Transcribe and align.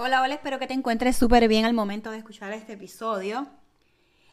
Hola, 0.00 0.22
hola, 0.22 0.34
espero 0.34 0.60
que 0.60 0.68
te 0.68 0.74
encuentres 0.74 1.16
súper 1.16 1.48
bien 1.48 1.64
al 1.64 1.74
momento 1.74 2.12
de 2.12 2.18
escuchar 2.18 2.52
este 2.52 2.74
episodio. 2.74 3.48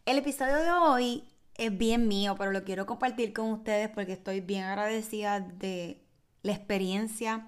El 0.05 0.19
episodio 0.19 0.57
de 0.57 0.69
hoy 0.69 1.23
es 1.55 1.75
bien 1.75 2.07
mío, 2.07 2.35
pero 2.37 2.51
lo 2.51 2.63
quiero 2.63 2.85
compartir 2.85 3.33
con 3.33 3.49
ustedes 3.49 3.89
porque 3.89 4.13
estoy 4.13 4.41
bien 4.41 4.63
agradecida 4.63 5.39
de 5.39 6.05
la 6.43 6.51
experiencia 6.51 7.47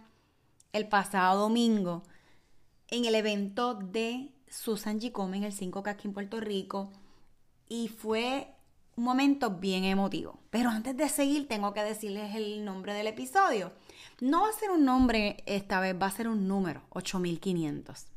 el 0.73 0.87
pasado 0.87 1.41
domingo 1.41 2.01
en 2.87 3.05
el 3.05 3.13
evento 3.13 3.75
de 3.75 4.33
Susan 4.47 4.99
G. 4.99 5.11
Come 5.11 5.37
en 5.37 5.43
el 5.43 5.53
5K 5.53 5.87
aquí 5.87 6.07
en 6.07 6.15
Puerto 6.15 6.39
Rico 6.39 6.89
y 7.69 7.87
fue 7.87 8.47
un 8.97 9.03
momento 9.03 9.51
bien 9.51 9.85
emotivo. 9.85 10.39
Pero 10.49 10.69
antes 10.69 10.97
de 10.97 11.07
seguir 11.07 11.47
tengo 11.47 11.73
que 11.73 11.83
decirles 11.83 12.35
el 12.35 12.65
nombre 12.65 12.93
del 12.93 13.07
episodio. 13.07 13.71
No 14.19 14.41
va 14.41 14.49
a 14.49 14.53
ser 14.53 14.71
un 14.71 14.83
nombre 14.83 15.43
esta 15.45 15.79
vez, 15.79 15.95
va 15.99 16.07
a 16.07 16.11
ser 16.11 16.27
un 16.27 16.47
número, 16.47 16.81
8500. 16.89 18.07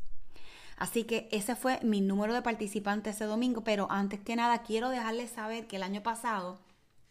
Así 0.79 1.05
que 1.05 1.29
ese 1.31 1.55
fue 1.55 1.79
mi 1.83 2.01
número 2.01 2.33
de 2.33 2.41
participantes 2.41 3.17
ese 3.17 3.27
domingo, 3.27 3.63
pero 3.63 3.87
antes 3.91 4.21
que 4.21 4.35
nada 4.35 4.63
quiero 4.63 4.89
dejarles 4.89 5.31
saber 5.31 5.67
que 5.67 5.77
el 5.77 5.83
año 5.83 6.03
pasado 6.03 6.59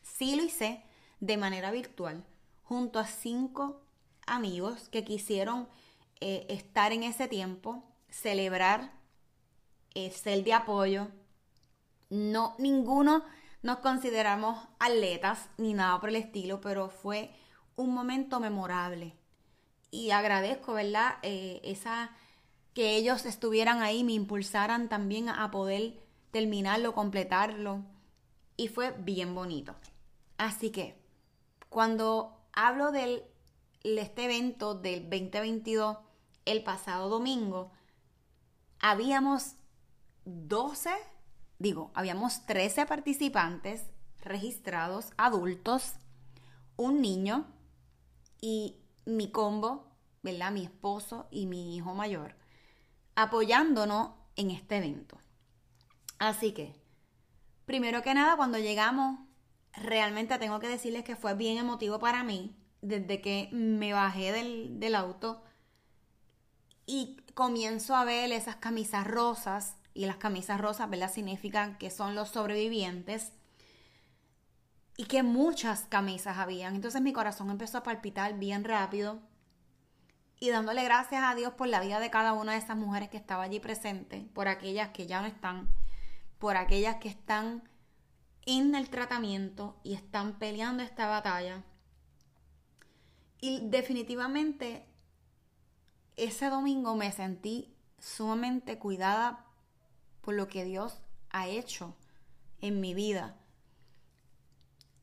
sí 0.02 0.36
lo 0.36 0.44
hice 0.44 0.84
de 1.20 1.38
manera 1.38 1.70
virtual, 1.70 2.24
junto 2.64 2.98
a 2.98 3.06
cinco 3.06 3.84
amigos 4.26 4.90
que 4.90 5.04
quisieron 5.04 5.68
eh, 6.20 6.48
estar 6.50 6.92
en 6.94 7.04
ese 7.04 7.28
tiempo, 7.28 7.84
celebrar, 8.10 8.92
eh, 9.94 10.10
ser 10.10 10.44
de 10.44 10.54
apoyo. 10.54 11.10
No, 12.10 12.56
ninguno 12.58 13.24
nos 13.62 13.80
consideramos 13.80 14.58
atletas 14.80 15.50
ni 15.58 15.74
nada 15.74 16.00
por 16.00 16.10
el 16.10 16.16
estilo, 16.16 16.62
pero 16.62 16.90
fue 16.90 17.32
un 17.76 17.94
momento 17.94 18.40
memorable. 18.40 19.16
Y 19.92 20.12
agradezco, 20.12 20.74
¿verdad? 20.74 21.16
Eh, 21.24 21.60
esa, 21.64 22.12
que 22.74 22.96
ellos 22.96 23.26
estuvieran 23.26 23.82
ahí, 23.82 24.04
me 24.04 24.14
impulsaran 24.14 24.88
también 24.88 25.30
a 25.30 25.52
poder 25.52 26.00
terminarlo, 26.32 26.94
completarlo. 26.94 27.84
Y 28.56 28.68
fue 28.68 28.92
bien 28.92 29.36
bonito. 29.36 29.76
Así 30.38 30.70
que, 30.70 31.00
cuando 31.70 32.40
hablo 32.54 32.92
de 32.92 33.24
este 33.84 34.26
evento 34.26 34.76
del 34.76 35.10
2022, 35.10 35.98
el 36.46 36.64
pasado 36.64 37.10
domingo, 37.10 37.72
habíamos 38.80 39.56
12, 40.26 40.92
digo, 41.60 41.92
habíamos 41.94 42.46
13 42.46 42.86
participantes 42.86 43.84
registrados, 44.22 45.12
adultos, 45.18 45.94
un 46.76 47.02
niño, 47.02 47.46
y 48.42 48.78
mi 49.06 49.32
combo, 49.32 49.92
¿verdad? 50.22 50.52
Mi 50.52 50.64
esposo 50.64 51.28
y 51.32 51.46
mi 51.46 51.76
hijo 51.76 51.94
mayor, 51.94 52.36
apoyándonos 53.16 54.12
en 54.36 54.52
este 54.52 54.78
evento. 54.78 55.18
Así 56.18 56.54
que, 56.54 56.76
primero 57.66 58.02
que 58.02 58.14
nada, 58.14 58.36
cuando 58.36 58.58
llegamos, 58.58 59.20
realmente 59.74 60.38
tengo 60.38 60.60
que 60.60 60.68
decirles 60.68 61.04
que 61.04 61.16
fue 61.16 61.34
bien 61.36 61.58
emotivo 61.58 62.00
para 62.00 62.24
mí, 62.24 62.56
desde 62.82 63.22
que 63.22 63.50
me 63.52 63.94
bajé 63.94 64.32
del, 64.32 64.80
del 64.80 64.96
auto 64.96 65.44
y 66.86 67.18
comienzo 67.34 67.96
a 67.96 68.06
ver 68.06 68.32
esas 68.32 68.56
camisas 68.56 69.06
rosas, 69.06 69.76
y 69.94 70.06
las 70.06 70.18
camisas 70.18 70.60
rosas, 70.60 70.90
¿verdad? 70.90 71.12
Significan 71.12 71.78
que 71.78 71.90
son 71.90 72.16
los 72.16 72.30
sobrevivientes 72.30 73.32
y 74.98 75.06
que 75.06 75.24
muchas 75.24 75.82
camisas 75.90 76.38
habían. 76.38 76.76
Entonces 76.76 77.02
mi 77.02 77.14
corazón 77.14 77.50
empezó 77.50 77.78
a 77.78 77.84
palpitar 77.84 78.38
bien 78.38 78.64
rápido 78.64 79.20
y 80.40 80.50
dándole 80.50 80.84
gracias 80.84 81.24
a 81.24 81.36
Dios 81.36 81.54
por 81.54 81.68
la 81.68 81.82
vida 81.82 82.00
de 82.00 82.10
cada 82.10 82.34
una 82.34 82.54
de 82.54 82.60
esas 82.60 82.78
mujeres 82.78 83.10
que 83.10 83.18
estaba 83.18 83.44
allí 83.44 83.60
presente, 83.60 84.28
por 84.34 84.48
aquellas 84.48 84.90
que 84.90 85.06
ya 85.06 85.22
no 85.22 85.28
están, 85.28 85.70
por 86.38 86.56
aquellas 86.56 86.98
que 86.98 87.10
están 87.10 87.64
en 88.46 88.74
el 88.76 88.90
tratamiento 88.90 89.78
y 89.84 89.94
están 89.94 90.40
peleando 90.40 90.84
esta 90.84 91.08
batalla. 91.08 91.64
Y 93.42 93.62
definitivamente 93.70 94.86
ese 96.16 96.50
domingo 96.50 96.96
me 96.96 97.12
sentí 97.12 97.74
sumamente 98.00 98.80
cuidada 98.80 99.46
por 100.22 100.34
lo 100.36 100.48
que 100.48 100.66
Dios 100.66 101.00
ha 101.30 101.48
hecho 101.48 101.96
en 102.62 102.80
mi 102.80 102.94
vida. 102.94 103.36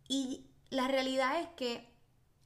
Y 0.08 0.46
la 0.70 0.88
realidad 0.88 1.40
es 1.40 1.48
que 1.56 1.88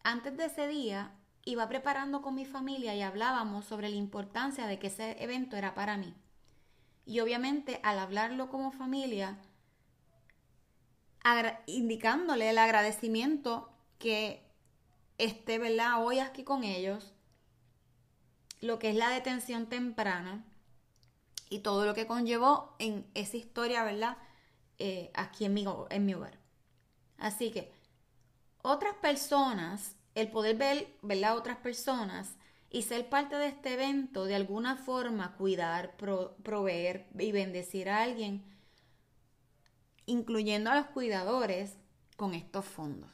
antes 0.03 0.37
de 0.37 0.47
ese 0.47 0.67
día 0.67 1.13
iba 1.45 1.69
preparando 1.69 2.23
con 2.23 2.35
mi 2.35 2.45
familia 2.45 2.95
y 2.95 3.03
hablábamos 3.03 3.65
sobre 3.65 3.89
la 3.89 3.97
importancia 3.97 4.67
de 4.67 4.79
que 4.79 4.89
ese 4.89 5.23
evento 5.23 5.57
era 5.57 5.75
para 5.75 5.97
mí. 5.97 6.15
Y 7.07 7.21
obviamente 7.21 7.81
al 7.83 7.99
hablarlo 7.99 8.49
como 8.49 8.73
familia, 8.73 9.39
indicándole 11.67 12.51
el 12.51 12.59
agradecimiento 12.59 13.71
que 13.99 14.43
esté, 15.19 15.59
¿verdad? 15.59 16.05
Hoy 16.05 16.19
aquí 16.19 16.45
con 16.45 16.65
ellos, 16.65 17.13
lo 18.61 18.79
que 18.79 18.91
es 18.91 18.97
la 18.97 19.11
detención 19.11 19.67
temprana 19.67 20.45
y 21.51 21.59
todo 21.59 21.85
lo 21.85 21.93
que 21.93 22.07
conllevó 22.07 22.75
en 22.79 23.07
esa 23.13 23.37
historia, 23.37 23.85
¿verdad? 23.85 24.17
Eh, 24.79 25.11
aquí 25.15 25.45
en 25.45 25.53
mi, 25.53 25.67
en 25.91 26.07
mi 26.07 26.15
hogar. 26.15 26.39
Así 27.19 27.51
que 27.51 27.71
otras 28.63 28.95
personas, 28.95 29.97
el 30.15 30.31
poder 30.31 30.57
ver, 30.57 30.97
¿verdad? 31.03 31.37
Otras 31.37 31.59
personas 31.59 32.37
y 32.71 32.83
ser 32.83 33.09
parte 33.09 33.37
de 33.37 33.49
este 33.49 33.75
evento, 33.75 34.25
de 34.25 34.37
alguna 34.37 34.77
forma 34.77 35.37
cuidar, 35.37 35.97
proveer 35.97 37.09
y 37.19 37.33
bendecir 37.33 37.91
a 37.91 38.03
alguien, 38.03 38.45
incluyendo 40.07 40.71
a 40.71 40.77
los 40.77 40.87
cuidadores 40.87 41.77
con 42.17 42.35
estos 42.35 42.65
fondos. 42.65 43.11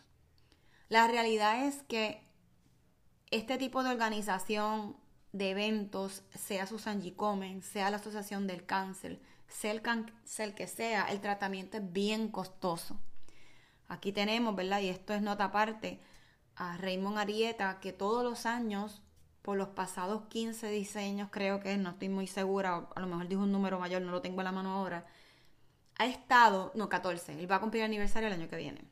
La 0.88 1.08
realidad 1.08 1.66
es 1.66 1.82
que 1.84 2.22
este 3.30 3.56
tipo 3.56 3.82
de 3.82 3.90
organización 3.90 4.96
de 5.38 5.50
eventos, 5.50 6.22
sea 6.34 6.66
Susan 6.66 7.02
G. 7.02 7.62
Sea 7.62 7.90
la 7.90 7.96
Asociación 7.96 8.46
del 8.46 8.64
Cáncer, 8.64 9.20
sea 9.48 9.72
el, 9.72 9.82
sea 10.24 10.46
el 10.46 10.54
que 10.54 10.66
sea, 10.66 11.06
el 11.10 11.20
tratamiento 11.20 11.76
es 11.76 11.92
bien 11.92 12.28
costoso. 12.28 12.98
Aquí 13.88 14.12
tenemos, 14.12 14.56
¿verdad? 14.56 14.80
Y 14.80 14.88
esto 14.88 15.14
es 15.14 15.22
nota 15.22 15.44
aparte, 15.44 16.00
a 16.56 16.76
Raymond 16.78 17.18
Arieta, 17.18 17.80
que 17.80 17.92
todos 17.92 18.24
los 18.24 18.46
años, 18.46 19.02
por 19.42 19.56
los 19.56 19.68
pasados 19.68 20.24
15 20.28 20.68
diseños, 20.70 21.28
creo 21.30 21.60
que 21.60 21.76
no 21.76 21.90
estoy 21.90 22.08
muy 22.08 22.26
segura, 22.26 22.88
a 22.94 23.00
lo 23.00 23.06
mejor 23.06 23.28
dijo 23.28 23.42
un 23.42 23.52
número 23.52 23.78
mayor, 23.78 24.02
no 24.02 24.10
lo 24.10 24.22
tengo 24.22 24.40
en 24.40 24.46
la 24.46 24.52
mano 24.52 24.72
ahora, 24.72 25.06
ha 25.98 26.06
estado, 26.06 26.72
no, 26.74 26.88
14, 26.88 27.38
él 27.38 27.50
va 27.50 27.56
a 27.56 27.60
cumplir 27.60 27.84
aniversario 27.84 28.26
el 28.28 28.34
año 28.34 28.48
que 28.48 28.56
viene. 28.56 28.84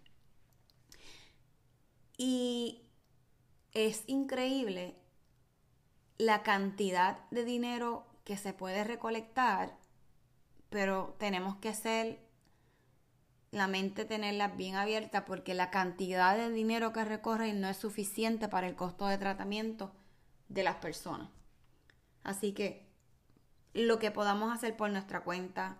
Y 2.16 2.82
es 3.72 4.04
increíble 4.06 4.96
la 6.18 6.42
cantidad 6.42 7.18
de 7.30 7.44
dinero 7.44 8.06
que 8.24 8.36
se 8.36 8.52
puede 8.52 8.84
recolectar, 8.84 9.76
pero 10.70 11.14
tenemos 11.18 11.56
que 11.56 11.74
ser 11.74 12.24
la 13.50 13.68
mente 13.68 14.04
tenerla 14.04 14.48
bien 14.48 14.74
abierta 14.74 15.24
porque 15.24 15.54
la 15.54 15.70
cantidad 15.70 16.36
de 16.36 16.50
dinero 16.50 16.92
que 16.92 17.04
recorre 17.04 17.52
no 17.52 17.68
es 17.68 17.76
suficiente 17.76 18.48
para 18.48 18.66
el 18.66 18.74
costo 18.74 19.06
de 19.06 19.18
tratamiento 19.18 19.92
de 20.48 20.64
las 20.64 20.76
personas. 20.76 21.28
Así 22.24 22.52
que 22.52 22.88
lo 23.72 23.98
que 23.98 24.10
podamos 24.10 24.52
hacer 24.52 24.76
por 24.76 24.90
nuestra 24.90 25.22
cuenta, 25.22 25.78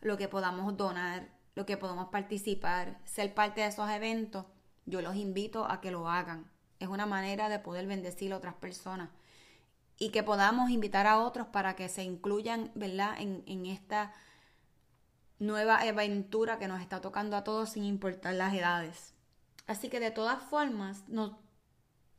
lo 0.00 0.16
que 0.16 0.28
podamos 0.28 0.76
donar, 0.76 1.28
lo 1.54 1.66
que 1.66 1.76
podamos 1.76 2.08
participar, 2.08 2.98
ser 3.04 3.34
parte 3.34 3.60
de 3.60 3.68
esos 3.68 3.88
eventos, 3.90 4.46
yo 4.86 5.00
los 5.02 5.14
invito 5.14 5.70
a 5.70 5.80
que 5.80 5.90
lo 5.90 6.08
hagan. 6.08 6.50
Es 6.80 6.88
una 6.88 7.06
manera 7.06 7.48
de 7.48 7.60
poder 7.60 7.86
bendecir 7.86 8.32
a 8.32 8.36
otras 8.36 8.54
personas 8.54 9.10
y 10.02 10.08
que 10.08 10.24
podamos 10.24 10.68
invitar 10.70 11.06
a 11.06 11.20
otros 11.20 11.46
para 11.46 11.76
que 11.76 11.88
se 11.88 12.02
incluyan, 12.02 12.72
¿verdad?, 12.74 13.14
en, 13.20 13.44
en 13.46 13.66
esta 13.66 14.12
nueva 15.38 15.76
aventura 15.76 16.58
que 16.58 16.66
nos 16.66 16.80
está 16.80 17.00
tocando 17.00 17.36
a 17.36 17.44
todos 17.44 17.68
sin 17.70 17.84
importar 17.84 18.34
las 18.34 18.52
edades. 18.52 19.14
Así 19.68 19.88
que 19.88 20.00
de 20.00 20.10
todas 20.10 20.42
formas 20.42 21.08
nos 21.08 21.36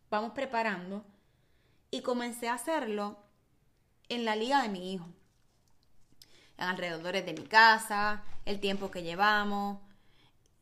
vamos 0.10 0.32
preparando 0.32 1.04
y 1.92 2.04
comencé 2.04 2.48
a 2.48 2.54
hacerlo 2.54 3.18
en 4.08 4.24
la 4.24 4.38
liga 4.38 4.62
de 4.62 4.70
mi 4.70 4.94
hijo, 4.94 5.10
en 6.58 6.64
alrededores 6.64 7.26
de 7.26 7.34
mi 7.34 7.44
casa, 7.44 8.24
el 8.46 8.62
tiempo 8.62 8.92
que 8.92 9.04
llevamos. 9.04 9.80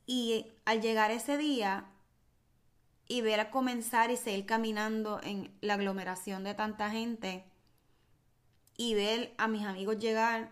Y 0.08 0.48
al 0.66 0.82
llegar 0.82 1.12
ese 1.12 1.38
día 1.38 1.86
y 3.08 3.22
ver 3.22 3.40
a 3.40 3.52
comenzar 3.52 4.12
y 4.12 4.18
seguir 4.18 4.46
caminando 4.46 5.20
en 5.24 5.56
la 5.62 5.74
aglomeración 5.74 6.44
de 6.44 6.54
tanta 6.54 6.90
gente 6.90 7.46
y 8.78 8.94
ver 8.96 9.34
a 9.38 9.48
mis 9.48 9.66
amigos 9.66 10.00
llegar, 10.00 10.52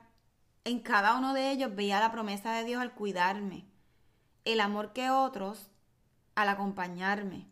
en 0.65 0.79
cada 0.79 1.17
uno 1.17 1.33
de 1.33 1.51
ellos 1.51 1.75
veía 1.75 1.99
la 1.99 2.11
promesa 2.11 2.53
de 2.53 2.63
Dios 2.63 2.81
al 2.81 2.93
cuidarme, 2.93 3.65
el 4.45 4.59
amor 4.59 4.93
que 4.93 5.09
otros 5.09 5.71
al 6.35 6.49
acompañarme, 6.49 7.47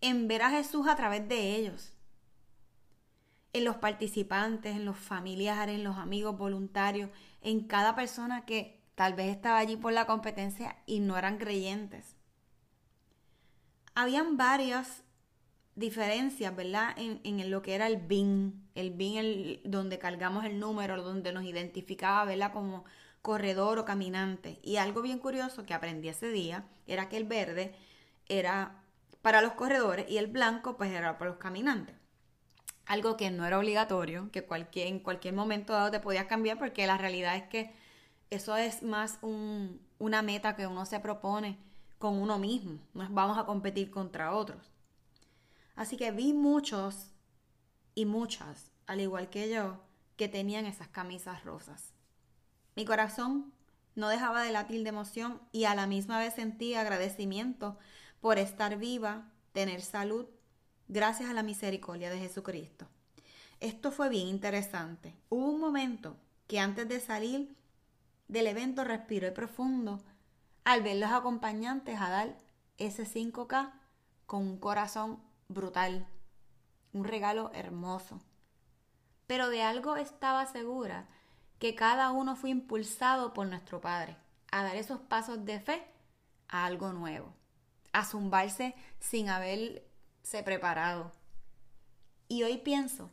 en 0.00 0.26
ver 0.26 0.42
a 0.42 0.50
Jesús 0.50 0.88
a 0.88 0.96
través 0.96 1.28
de 1.28 1.56
ellos, 1.56 1.92
en 3.52 3.64
los 3.64 3.76
participantes, 3.76 4.76
en 4.76 4.84
los 4.84 4.98
familiares, 4.98 5.74
en 5.74 5.84
los 5.84 5.96
amigos 5.96 6.36
voluntarios, 6.36 7.10
en 7.40 7.66
cada 7.66 7.94
persona 7.94 8.44
que 8.44 8.82
tal 8.94 9.14
vez 9.14 9.34
estaba 9.34 9.58
allí 9.58 9.76
por 9.76 9.92
la 9.92 10.06
competencia 10.06 10.76
y 10.86 11.00
no 11.00 11.16
eran 11.16 11.38
creyentes 11.38 12.17
habían 13.98 14.36
varias 14.36 15.02
diferencias, 15.74 16.54
¿verdad? 16.54 16.94
En, 16.96 17.50
lo 17.50 17.62
que 17.62 17.74
era 17.74 17.88
el 17.88 17.96
BIN, 17.96 18.68
el 18.76 18.90
BIN 18.90 19.18
el, 19.18 19.60
donde 19.64 19.98
cargamos 19.98 20.44
el 20.44 20.60
número, 20.60 21.02
donde 21.02 21.32
nos 21.32 21.44
identificaba, 21.44 22.24
¿verdad? 22.24 22.52
Como 22.52 22.84
corredor 23.22 23.78
o 23.80 23.84
caminante. 23.84 24.60
Y 24.62 24.76
algo 24.76 25.02
bien 25.02 25.18
curioso 25.18 25.66
que 25.66 25.74
aprendí 25.74 26.08
ese 26.08 26.28
día 26.28 26.64
era 26.86 27.08
que 27.08 27.16
el 27.16 27.24
verde 27.24 27.74
era 28.28 28.82
para 29.20 29.42
los 29.42 29.54
corredores 29.54 30.08
y 30.08 30.18
el 30.18 30.28
blanco 30.28 30.76
pues 30.76 30.92
era 30.92 31.18
para 31.18 31.32
los 31.32 31.40
caminantes. 31.40 31.96
Algo 32.86 33.16
que 33.16 33.30
no 33.30 33.44
era 33.46 33.58
obligatorio, 33.58 34.30
que 34.30 34.44
cualquier, 34.44 34.86
en 34.86 35.00
cualquier 35.00 35.34
momento 35.34 35.72
dado 35.72 35.90
te 35.90 35.98
podías 35.98 36.26
cambiar 36.26 36.56
porque 36.56 36.86
la 36.86 36.98
realidad 36.98 37.34
es 37.36 37.48
que 37.48 37.72
eso 38.30 38.56
es 38.56 38.84
más 38.84 39.18
un, 39.22 39.80
una 39.98 40.22
meta 40.22 40.54
que 40.54 40.68
uno 40.68 40.86
se 40.86 41.00
propone 41.00 41.58
con 41.98 42.14
uno 42.14 42.38
mismo, 42.38 42.78
no 42.94 43.08
vamos 43.10 43.38
a 43.38 43.44
competir 43.44 43.90
contra 43.90 44.34
otros. 44.34 44.70
Así 45.74 45.96
que 45.96 46.10
vi 46.10 46.32
muchos 46.32 47.10
y 47.94 48.04
muchas, 48.04 48.70
al 48.86 49.00
igual 49.00 49.30
que 49.30 49.50
yo, 49.50 49.80
que 50.16 50.28
tenían 50.28 50.66
esas 50.66 50.88
camisas 50.88 51.44
rosas. 51.44 51.92
Mi 52.76 52.84
corazón 52.84 53.52
no 53.94 54.08
dejaba 54.08 54.42
de 54.42 54.52
latir 54.52 54.82
de 54.82 54.90
emoción 54.90 55.40
y 55.50 55.64
a 55.64 55.74
la 55.74 55.86
misma 55.86 56.18
vez 56.18 56.34
sentía 56.34 56.80
agradecimiento 56.80 57.78
por 58.20 58.38
estar 58.38 58.76
viva, 58.76 59.30
tener 59.52 59.82
salud, 59.82 60.26
gracias 60.86 61.30
a 61.30 61.34
la 61.34 61.42
misericordia 61.42 62.10
de 62.10 62.18
Jesucristo. 62.18 62.86
Esto 63.60 63.90
fue 63.90 64.08
bien 64.08 64.28
interesante. 64.28 65.16
Hubo 65.28 65.50
un 65.50 65.60
momento 65.60 66.16
que 66.46 66.60
antes 66.60 66.88
de 66.88 67.00
salir 67.00 67.56
del 68.28 68.46
evento 68.46 68.84
respiré 68.84 69.32
profundo 69.32 70.00
al 70.68 70.82
ver 70.82 70.96
los 70.96 71.10
acompañantes 71.12 71.98
a 71.98 72.10
dar 72.10 72.36
ese 72.76 73.06
5K 73.06 73.72
con 74.26 74.42
un 74.42 74.58
corazón 74.58 75.18
brutal, 75.48 76.06
un 76.92 77.04
regalo 77.04 77.50
hermoso. 77.54 78.20
Pero 79.26 79.48
de 79.48 79.62
algo 79.62 79.96
estaba 79.96 80.44
segura, 80.44 81.08
que 81.58 81.74
cada 81.74 82.10
uno 82.10 82.36
fue 82.36 82.50
impulsado 82.50 83.32
por 83.32 83.46
nuestro 83.46 83.80
Padre 83.80 84.18
a 84.52 84.62
dar 84.62 84.76
esos 84.76 85.00
pasos 85.00 85.42
de 85.46 85.58
fe 85.58 85.82
a 86.48 86.66
algo 86.66 86.92
nuevo, 86.92 87.32
a 87.94 88.04
zumbarse 88.04 88.74
sin 88.98 89.30
haberse 89.30 90.42
preparado. 90.44 91.12
Y 92.28 92.42
hoy 92.42 92.58
pienso 92.58 93.10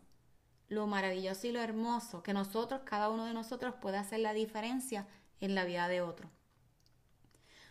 lo 0.67 0.87
maravilloso 0.87 1.47
y 1.47 1.53
lo 1.53 1.61
hermoso 1.61 2.21
que 2.21 2.33
nosotros, 2.33 2.81
cada 2.83 3.09
uno 3.09 3.23
de 3.23 3.33
nosotros, 3.33 3.75
puede 3.75 3.95
hacer 3.95 4.19
la 4.19 4.33
diferencia 4.33 5.07
en 5.39 5.55
la 5.55 5.63
vida 5.63 5.87
de 5.87 6.01
otro 6.01 6.29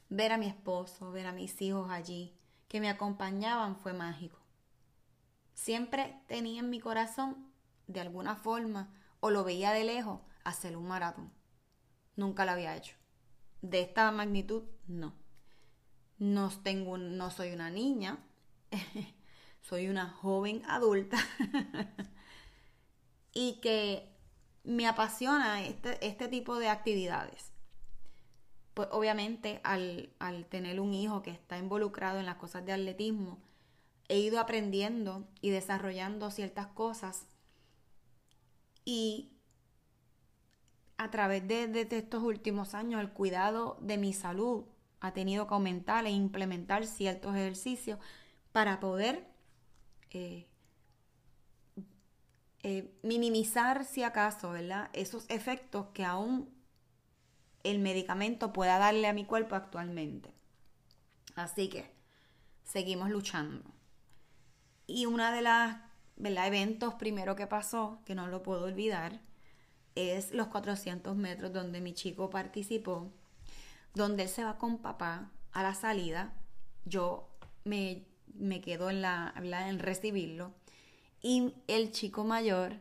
ver 0.08 0.32
a 0.32 0.38
mi 0.38 0.46
esposo, 0.46 1.10
ver 1.10 1.26
a 1.26 1.32
mis 1.32 1.60
hijos 1.62 1.90
allí, 1.90 2.36
que 2.68 2.80
me 2.80 2.88
acompañaban, 2.88 3.76
fue 3.76 3.92
mágico. 3.92 4.38
Siempre 5.54 6.20
tenía 6.26 6.60
en 6.60 6.70
mi 6.70 6.80
corazón, 6.80 7.52
de 7.86 8.00
alguna 8.00 8.36
forma, 8.36 8.92
o 9.20 9.30
lo 9.30 9.44
veía 9.44 9.72
de 9.72 9.84
lejos, 9.84 10.20
hacer 10.44 10.76
un 10.76 10.86
maratón. 10.86 11.32
Nunca 12.16 12.44
lo 12.44 12.52
había 12.52 12.76
hecho. 12.76 12.96
De 13.62 13.80
esta 13.80 14.10
magnitud, 14.10 14.64
no. 14.86 15.14
No, 16.18 16.50
tengo, 16.62 16.98
no 16.98 17.30
soy 17.30 17.52
una 17.52 17.70
niña, 17.70 18.18
soy 19.60 19.88
una 19.88 20.10
joven 20.10 20.62
adulta 20.68 21.18
y 23.32 23.60
que 23.60 24.14
me 24.62 24.86
apasiona 24.86 25.62
este, 25.62 26.06
este 26.06 26.28
tipo 26.28 26.56
de 26.56 26.68
actividades 26.68 27.53
pues 28.74 28.88
obviamente 28.90 29.60
al, 29.62 30.10
tener 30.50 30.80
un 30.80 30.92
hijo 30.92 31.22
que 31.22 31.30
está 31.30 31.56
involucrado 31.58 32.18
en 32.18 32.26
las 32.26 32.36
cosas 32.36 32.66
de 32.66 32.72
atletismo, 32.72 33.38
he 34.08 34.18
ido 34.18 34.40
aprendiendo 34.40 35.26
y 35.40 35.50
desarrollando 35.50 36.30
ciertas 36.30 36.66
cosas 36.66 37.26
y 38.84 39.30
a 40.98 41.10
través 41.10 41.46
de, 41.46 41.86
estos 41.90 42.22
últimos 42.22 42.74
años 42.74 43.00
el 43.00 43.10
cuidado 43.10 43.78
de 43.80 43.96
mi 43.96 44.12
salud 44.12 44.64
ha 45.00 45.12
tenido 45.12 45.46
que 45.46 45.54
aumentar 45.54 46.04
e 46.06 46.10
implementar 46.10 46.86
ciertos 46.86 47.34
ejercicios 47.34 47.98
para 48.52 48.80
poder 48.80 49.26
eh, 50.10 50.46
eh, 52.62 52.92
minimizar 53.02 53.84
si 53.84 54.02
acaso, 54.02 54.50
¿verdad? 54.50 54.90
Esos 54.92 55.26
efectos 55.28 55.86
que 55.92 56.04
aún 56.04 56.48
el 57.64 57.80
medicamento 57.80 58.52
pueda 58.52 58.78
darle 58.78 59.08
a 59.08 59.12
mi 59.12 59.24
cuerpo 59.24 59.56
actualmente. 59.56 60.32
Así 61.34 61.68
que 61.68 61.90
seguimos 62.62 63.10
luchando. 63.10 63.64
Y 64.86 65.06
una 65.06 65.32
de 65.32 65.42
las 65.42 66.46
eventos 66.46 66.94
primero 66.94 67.34
que 67.34 67.46
pasó, 67.46 68.00
que 68.04 68.14
no 68.14 68.28
lo 68.28 68.42
puedo 68.42 68.64
olvidar, 68.64 69.20
es 69.94 70.32
los 70.32 70.48
400 70.48 71.16
metros 71.16 71.52
donde 71.52 71.80
mi 71.80 71.94
chico 71.94 72.30
participó, 72.30 73.10
donde 73.94 74.24
él 74.24 74.28
se 74.28 74.44
va 74.44 74.58
con 74.58 74.78
papá 74.78 75.30
a 75.52 75.62
la 75.62 75.74
salida. 75.74 76.34
Yo 76.84 77.30
me, 77.64 78.04
me 78.34 78.60
quedo 78.60 78.90
en, 78.90 79.02
la, 79.02 79.32
en 79.36 79.78
recibirlo. 79.78 80.52
Y 81.22 81.54
el 81.68 81.92
chico 81.92 82.24
mayor 82.24 82.80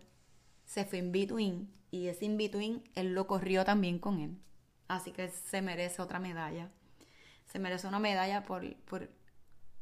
se 0.65 0.85
fue 0.85 0.99
in 0.99 1.11
between 1.11 1.71
y 1.91 2.07
ese 2.07 2.25
in 2.25 2.37
between 2.37 2.83
él 2.95 3.13
lo 3.13 3.27
corrió 3.27 3.63
también 3.63 3.99
con 3.99 4.19
él. 4.19 4.37
Así 4.95 5.11
que 5.11 5.29
se 5.29 5.61
merece 5.61 6.01
otra 6.01 6.19
medalla. 6.19 6.69
Se 7.45 7.59
merece 7.59 7.87
una 7.87 7.99
medalla 7.99 8.43
por, 8.43 8.75
por 8.85 9.09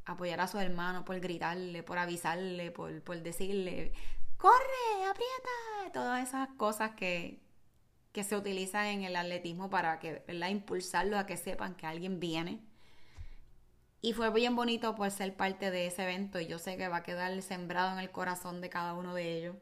apoyar 0.04 0.40
a 0.40 0.48
su 0.48 0.58
hermano, 0.58 1.04
por 1.04 1.20
gritarle, 1.20 1.82
por 1.82 1.98
avisarle, 1.98 2.70
por, 2.70 3.02
por 3.02 3.22
decirle, 3.22 3.92
corre, 4.36 5.06
aprieta, 5.08 5.92
todas 5.92 6.28
esas 6.28 6.48
cosas 6.56 6.92
que, 6.92 7.40
que 8.12 8.24
se 8.24 8.36
utilizan 8.36 8.86
en 8.86 9.04
el 9.04 9.16
atletismo 9.16 9.70
para 9.70 9.98
que, 9.98 10.24
¿verdad? 10.26 10.48
impulsarlos 10.48 11.18
a 11.18 11.26
que 11.26 11.36
sepan 11.36 11.74
que 11.74 11.86
alguien 11.86 12.20
viene. 12.20 12.60
Y 14.00 14.14
fue 14.14 14.30
bien 14.30 14.56
bonito 14.56 14.96
por 14.96 15.10
ser 15.12 15.36
parte 15.36 15.70
de 15.70 15.86
ese 15.86 16.02
evento 16.02 16.40
y 16.40 16.46
yo 16.48 16.58
sé 16.58 16.76
que 16.76 16.88
va 16.88 16.98
a 16.98 17.02
quedar 17.04 17.40
sembrado 17.40 17.92
en 17.92 18.00
el 18.00 18.10
corazón 18.10 18.60
de 18.60 18.68
cada 18.68 18.94
uno 18.94 19.14
de 19.14 19.38
ellos. 19.38 19.56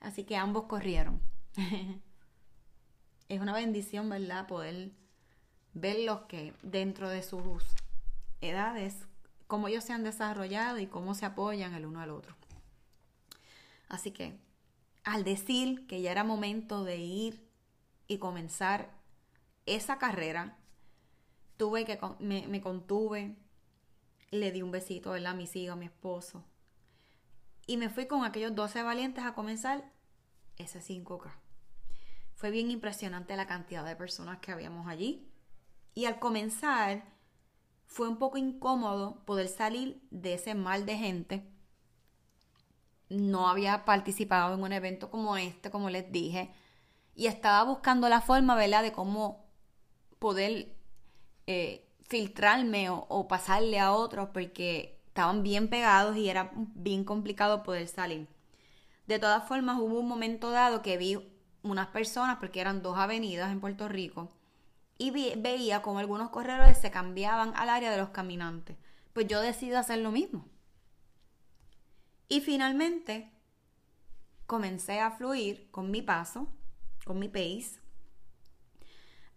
Así 0.00 0.24
que 0.24 0.36
ambos 0.36 0.64
corrieron. 0.64 1.20
es 3.28 3.40
una 3.40 3.54
bendición, 3.54 4.08
¿verdad? 4.08 4.46
Poder 4.46 4.92
verlos 5.72 6.22
que 6.28 6.54
dentro 6.62 7.08
de 7.08 7.22
sus 7.22 7.64
edades, 8.40 9.06
cómo 9.46 9.68
ellos 9.68 9.84
se 9.84 9.92
han 9.92 10.04
desarrollado 10.04 10.78
y 10.78 10.86
cómo 10.86 11.14
se 11.14 11.26
apoyan 11.26 11.74
el 11.74 11.86
uno 11.86 12.00
al 12.00 12.10
otro. 12.10 12.34
Así 13.88 14.10
que 14.10 14.38
al 15.04 15.24
decir 15.24 15.86
que 15.86 16.00
ya 16.00 16.12
era 16.12 16.24
momento 16.24 16.84
de 16.84 16.96
ir 16.96 17.46
y 18.06 18.18
comenzar 18.18 18.90
esa 19.66 19.98
carrera, 19.98 20.56
tuve 21.56 21.84
que, 21.84 21.98
me, 22.18 22.46
me 22.48 22.60
contuve, 22.60 23.36
le 24.30 24.52
di 24.52 24.62
un 24.62 24.70
besito 24.70 25.10
¿verdad? 25.10 25.32
a 25.32 25.36
mis 25.36 25.54
hijos, 25.56 25.74
a 25.74 25.76
mi 25.76 25.86
esposo. 25.86 26.44
Y 27.66 27.76
me 27.76 27.88
fui 27.88 28.06
con 28.06 28.24
aquellos 28.24 28.54
12 28.54 28.82
valientes 28.82 29.24
a 29.24 29.34
comenzar 29.34 29.90
ese 30.56 30.80
5K. 30.80 31.43
Fue 32.34 32.50
bien 32.50 32.70
impresionante 32.70 33.36
la 33.36 33.46
cantidad 33.46 33.84
de 33.84 33.96
personas 33.96 34.38
que 34.38 34.52
habíamos 34.52 34.86
allí. 34.88 35.30
Y 35.94 36.06
al 36.06 36.18
comenzar, 36.18 37.04
fue 37.86 38.08
un 38.08 38.18
poco 38.18 38.38
incómodo 38.38 39.24
poder 39.24 39.48
salir 39.48 40.02
de 40.10 40.34
ese 40.34 40.54
mal 40.54 40.84
de 40.86 40.96
gente. 40.96 41.50
No 43.08 43.48
había 43.48 43.84
participado 43.84 44.54
en 44.54 44.62
un 44.62 44.72
evento 44.72 45.10
como 45.10 45.36
este, 45.36 45.70
como 45.70 45.90
les 45.90 46.10
dije, 46.10 46.52
y 47.14 47.26
estaba 47.26 47.62
buscando 47.62 48.08
la 48.08 48.20
forma, 48.20 48.56
¿verdad?, 48.56 48.82
de 48.82 48.92
cómo 48.92 49.46
poder 50.18 50.74
eh, 51.46 51.86
filtrarme 52.08 52.90
o, 52.90 53.28
pasarle 53.28 53.78
a 53.78 53.92
otros 53.92 54.30
porque 54.32 55.00
estaban 55.06 55.42
bien 55.42 55.68
pegados 55.68 56.16
y 56.16 56.28
era 56.28 56.50
bien 56.54 57.04
complicado 57.04 57.62
poder 57.62 57.86
salir. 57.88 58.26
De 59.06 59.18
todas 59.18 59.46
formas, 59.46 59.78
hubo 59.78 60.00
un 60.00 60.08
momento 60.08 60.50
dado 60.50 60.82
que 60.82 60.96
vi 60.96 61.18
unas 61.64 61.88
personas, 61.88 62.36
porque 62.38 62.60
eran 62.60 62.82
dos 62.82 62.96
avenidas 62.96 63.50
en 63.50 63.60
Puerto 63.60 63.88
Rico, 63.88 64.30
y 64.96 65.10
veía 65.10 65.82
como 65.82 65.98
algunos 65.98 66.30
corredores 66.30 66.78
se 66.78 66.92
cambiaban 66.92 67.52
al 67.56 67.68
área 67.68 67.90
de 67.90 67.96
los 67.96 68.10
caminantes. 68.10 68.76
Pues 69.12 69.26
yo 69.26 69.40
decidí 69.40 69.72
hacer 69.72 69.98
lo 69.98 70.12
mismo. 70.12 70.46
Y 72.28 72.40
finalmente 72.40 73.32
comencé 74.46 75.00
a 75.00 75.10
fluir 75.10 75.68
con 75.72 75.90
mi 75.90 76.00
paso, 76.00 76.48
con 77.04 77.18
mi 77.18 77.28
pace, 77.28 77.80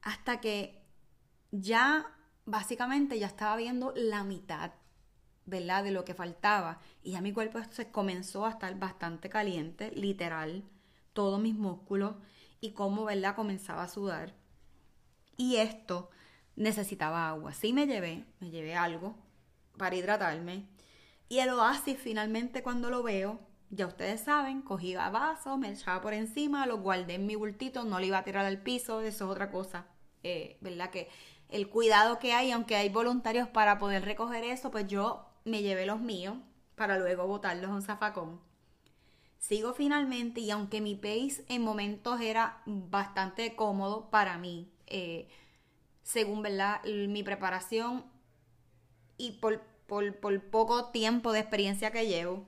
hasta 0.02 0.40
que 0.40 0.86
ya 1.52 2.16
básicamente 2.46 3.18
ya 3.20 3.28
estaba 3.28 3.56
viendo 3.56 3.94
la 3.96 4.24
mitad, 4.24 4.72
¿verdad? 5.46 5.84
De 5.84 5.92
lo 5.92 6.06
que 6.06 6.14
faltaba. 6.14 6.80
Y 7.04 7.12
ya 7.12 7.22
mi 7.22 7.34
cuerpo 7.34 7.60
se 7.72 7.92
comenzó 7.92 8.46
a 8.46 8.52
estar 8.52 8.78
bastante 8.78 9.30
caliente, 9.30 9.92
literal, 9.92 10.64
todos 11.18 11.40
mis 11.42 11.56
músculos 11.56 12.14
y 12.62 12.74
cómo, 12.74 13.06
¿verdad? 13.06 13.36
Comenzaba 13.36 13.82
a 13.82 13.88
sudar. 13.88 14.36
Y 15.36 15.56
esto 15.56 16.12
necesitaba 16.56 17.28
agua. 17.28 17.54
Sí 17.54 17.74
me 17.74 17.88
llevé, 17.88 18.24
me 18.40 18.52
llevé 18.52 18.76
algo 18.76 19.16
para 19.80 19.96
hidratarme. 19.96 20.68
Y 21.28 21.40
el 21.40 21.50
oasis 21.50 21.98
finalmente 21.98 22.62
cuando 22.62 22.92
lo 22.92 23.02
veo, 23.02 23.40
ya 23.72 23.88
ustedes 23.88 24.22
saben, 24.22 24.62
cogí 24.62 24.94
a 24.94 25.10
vaso, 25.10 25.58
me 25.58 25.72
echaba 25.72 26.02
por 26.02 26.14
encima, 26.14 26.68
lo 26.68 26.78
guardé 26.78 27.16
en 27.16 27.26
mi 27.26 27.34
bultito, 27.34 27.84
no 27.84 28.00
lo 28.00 28.06
iba 28.06 28.20
a 28.20 28.24
tirar 28.24 28.46
al 28.46 28.62
piso, 28.62 29.02
eso 29.02 29.26
es 29.26 29.32
otra 29.32 29.50
cosa, 29.50 29.88
eh, 30.22 30.60
¿verdad? 30.62 30.92
Que 30.92 31.10
el 31.50 31.68
cuidado 31.68 32.20
que 32.20 32.34
hay, 32.34 32.52
aunque 32.52 32.76
hay 32.76 32.90
voluntarios 32.90 33.50
para 33.50 33.80
poder 33.80 34.06
recoger 34.06 34.44
eso, 34.44 34.70
pues 34.70 34.86
yo 34.86 35.26
me 35.46 35.64
llevé 35.64 35.88
los 35.88 36.00
míos 36.00 36.38
para 36.76 37.00
luego 37.00 37.26
botarlos 37.26 37.72
en 37.72 37.76
un 37.78 37.82
zafacón. 37.82 38.47
Sigo 39.40 39.74
finalmente 39.74 40.42
y 40.42 40.52
aunque 40.52 40.82
mi 40.82 40.96
pace 40.96 41.46
en 41.48 41.62
momentos 41.62 42.20
era 42.22 42.62
bastante 42.66 43.56
cómodo 43.56 44.10
para 44.10 44.38
mí, 44.38 44.72
eh, 44.88 45.28
según 46.04 46.42
¿verdad? 46.42 46.84
mi 46.84 47.24
preparación 47.24 48.06
y 49.18 49.34
por, 49.34 49.62
por, 49.88 50.44
poco 50.50 50.86
tiempo 50.86 51.32
de 51.32 51.40
experiencia 51.40 51.92
que 51.92 52.08
llevo, 52.08 52.48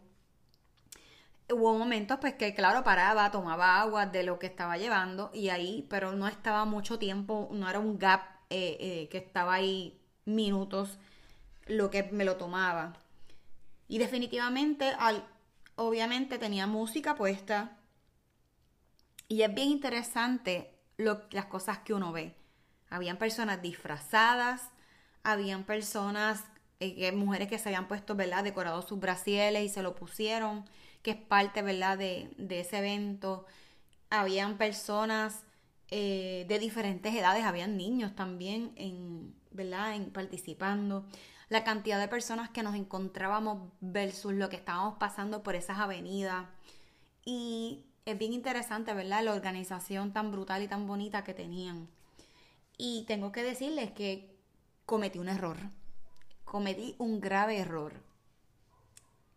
hubo 1.51 1.77
momentos 1.77 2.17
pues 2.19 2.33
que 2.35 2.53
claro 2.53 2.83
paraba, 2.83 3.31
tomaba 3.31 3.81
agua 3.81 4.05
de 4.05 4.23
lo 4.23 4.39
que 4.39 4.47
estaba 4.47 4.77
llevando 4.77 5.31
y 5.33 5.49
ahí, 5.49 5.85
pero 5.89 6.13
no 6.13 6.27
estaba 6.27 6.65
mucho 6.65 6.99
tiempo, 6.99 7.49
no 7.51 7.69
era 7.69 7.79
un 7.79 7.97
gap 7.97 8.21
eh, 8.49 8.77
eh, 8.79 9.09
que 9.09 9.19
estaba 9.19 9.53
ahí 9.53 9.99
minutos 10.25 10.97
lo 11.67 11.89
que 11.89 12.03
me 12.03 12.25
lo 12.25 12.37
tomaba. 12.37 12.93
Y 13.87 13.97
definitivamente, 13.97 14.89
al, 14.99 15.23
obviamente 15.79 16.37
tenía 16.37 16.67
música 16.67 17.15
puesta. 17.15 17.77
Y 19.29 19.43
es 19.43 19.53
bien 19.53 19.69
interesante 19.69 20.75
las 20.97 21.45
cosas 21.45 21.79
que 21.79 21.93
uno 21.93 22.11
ve. 22.11 22.35
Habían 22.89 23.17
personas 23.17 23.61
disfrazadas, 23.61 24.71
habían 25.23 25.63
personas, 25.63 26.43
eh, 26.81 27.11
mujeres 27.13 27.47
que 27.47 27.57
se 27.57 27.69
habían 27.69 27.87
puesto, 27.87 28.15
¿verdad? 28.15 28.43
Decorados 28.43 28.87
sus 28.87 28.99
brasieles 28.99 29.63
y 29.63 29.69
se 29.69 29.81
lo 29.81 29.95
pusieron, 29.95 30.65
que 31.01 31.11
es 31.11 31.17
parte, 31.17 31.61
¿verdad? 31.61 31.97
De, 31.97 32.29
de 32.37 32.59
ese 32.59 32.79
evento. 32.79 33.45
Habían 34.09 34.57
personas 34.57 35.43
eh, 35.91 36.45
de 36.49 36.59
diferentes 36.59 37.15
edades, 37.15 37.45
habían 37.45 37.77
niños 37.77 38.15
también 38.15 38.73
en, 38.75 39.33
¿verdad? 39.51 39.95
En 39.95 40.11
participando. 40.11 41.05
La 41.49 41.63
cantidad 41.63 41.99
de 41.99 42.07
personas 42.07 42.49
que 42.49 42.63
nos 42.63 42.75
encontrábamos 42.75 43.71
versus 43.81 44.33
lo 44.33 44.49
que 44.49 44.55
estábamos 44.55 44.97
pasando 44.99 45.41
por 45.43 45.55
esas 45.55 45.79
avenidas. 45.79 46.45
Y 47.25 47.83
es 48.05 48.17
bien 48.17 48.33
interesante, 48.33 48.93
¿verdad? 48.93 49.23
La 49.23 49.33
organización 49.33 50.13
tan 50.13 50.31
brutal 50.31 50.63
y 50.63 50.67
tan 50.67 50.87
bonita 50.87 51.23
que 51.23 51.33
tenían. 51.33 51.89
Y 52.77 53.03
tengo 53.07 53.31
que 53.31 53.43
decirles 53.43 53.91
que 53.91 54.37
cometí 54.85 55.19
un 55.19 55.27
error. 55.27 55.57
Cometí 56.45 56.95
un 56.99 57.19
grave 57.19 57.57
error. 57.57 57.93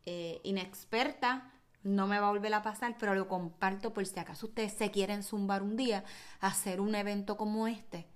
Eh, 0.04 0.40
inexperta, 0.44 1.50
no 1.82 2.06
me 2.06 2.18
va 2.18 2.28
a 2.28 2.30
volver 2.30 2.54
a 2.54 2.62
pasar, 2.62 2.96
pero 2.98 3.14
lo 3.14 3.28
comparto 3.28 3.92
por 3.92 4.06
si 4.06 4.18
acaso 4.18 4.46
ustedes 4.46 4.72
se 4.72 4.90
quieren 4.90 5.22
zumbar 5.22 5.62
un 5.62 5.76
día, 5.76 6.04
hacer 6.40 6.80
un 6.80 6.94
evento 6.94 7.36
como 7.36 7.66
este, 7.66 8.06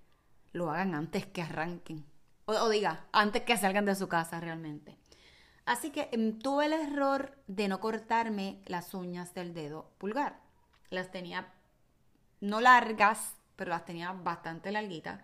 lo 0.52 0.70
hagan 0.70 0.94
antes 0.94 1.26
que 1.26 1.42
arranquen. 1.42 2.04
O, 2.46 2.68
diga, 2.68 3.06
antes 3.12 3.42
que 3.42 3.56
salgan 3.56 3.86
de 3.86 3.96
su 3.96 4.08
casa 4.08 4.38
realmente. 4.38 4.96
Así 5.64 5.90
que 5.90 6.08
em, 6.12 6.38
tuve 6.38 6.66
el 6.66 6.74
error 6.74 7.36
de 7.48 7.66
no 7.66 7.80
cortarme 7.80 8.62
las 8.66 8.94
uñas 8.94 9.34
del 9.34 9.52
dedo 9.52 9.90
pulgar. 9.98 10.40
Las 10.90 11.10
tenía 11.10 11.52
no 12.40 12.60
largas, 12.60 13.34
pero 13.56 13.70
las 13.70 13.84
tenía 13.84 14.12
bastante 14.12 14.70
larguitas. 14.70 15.20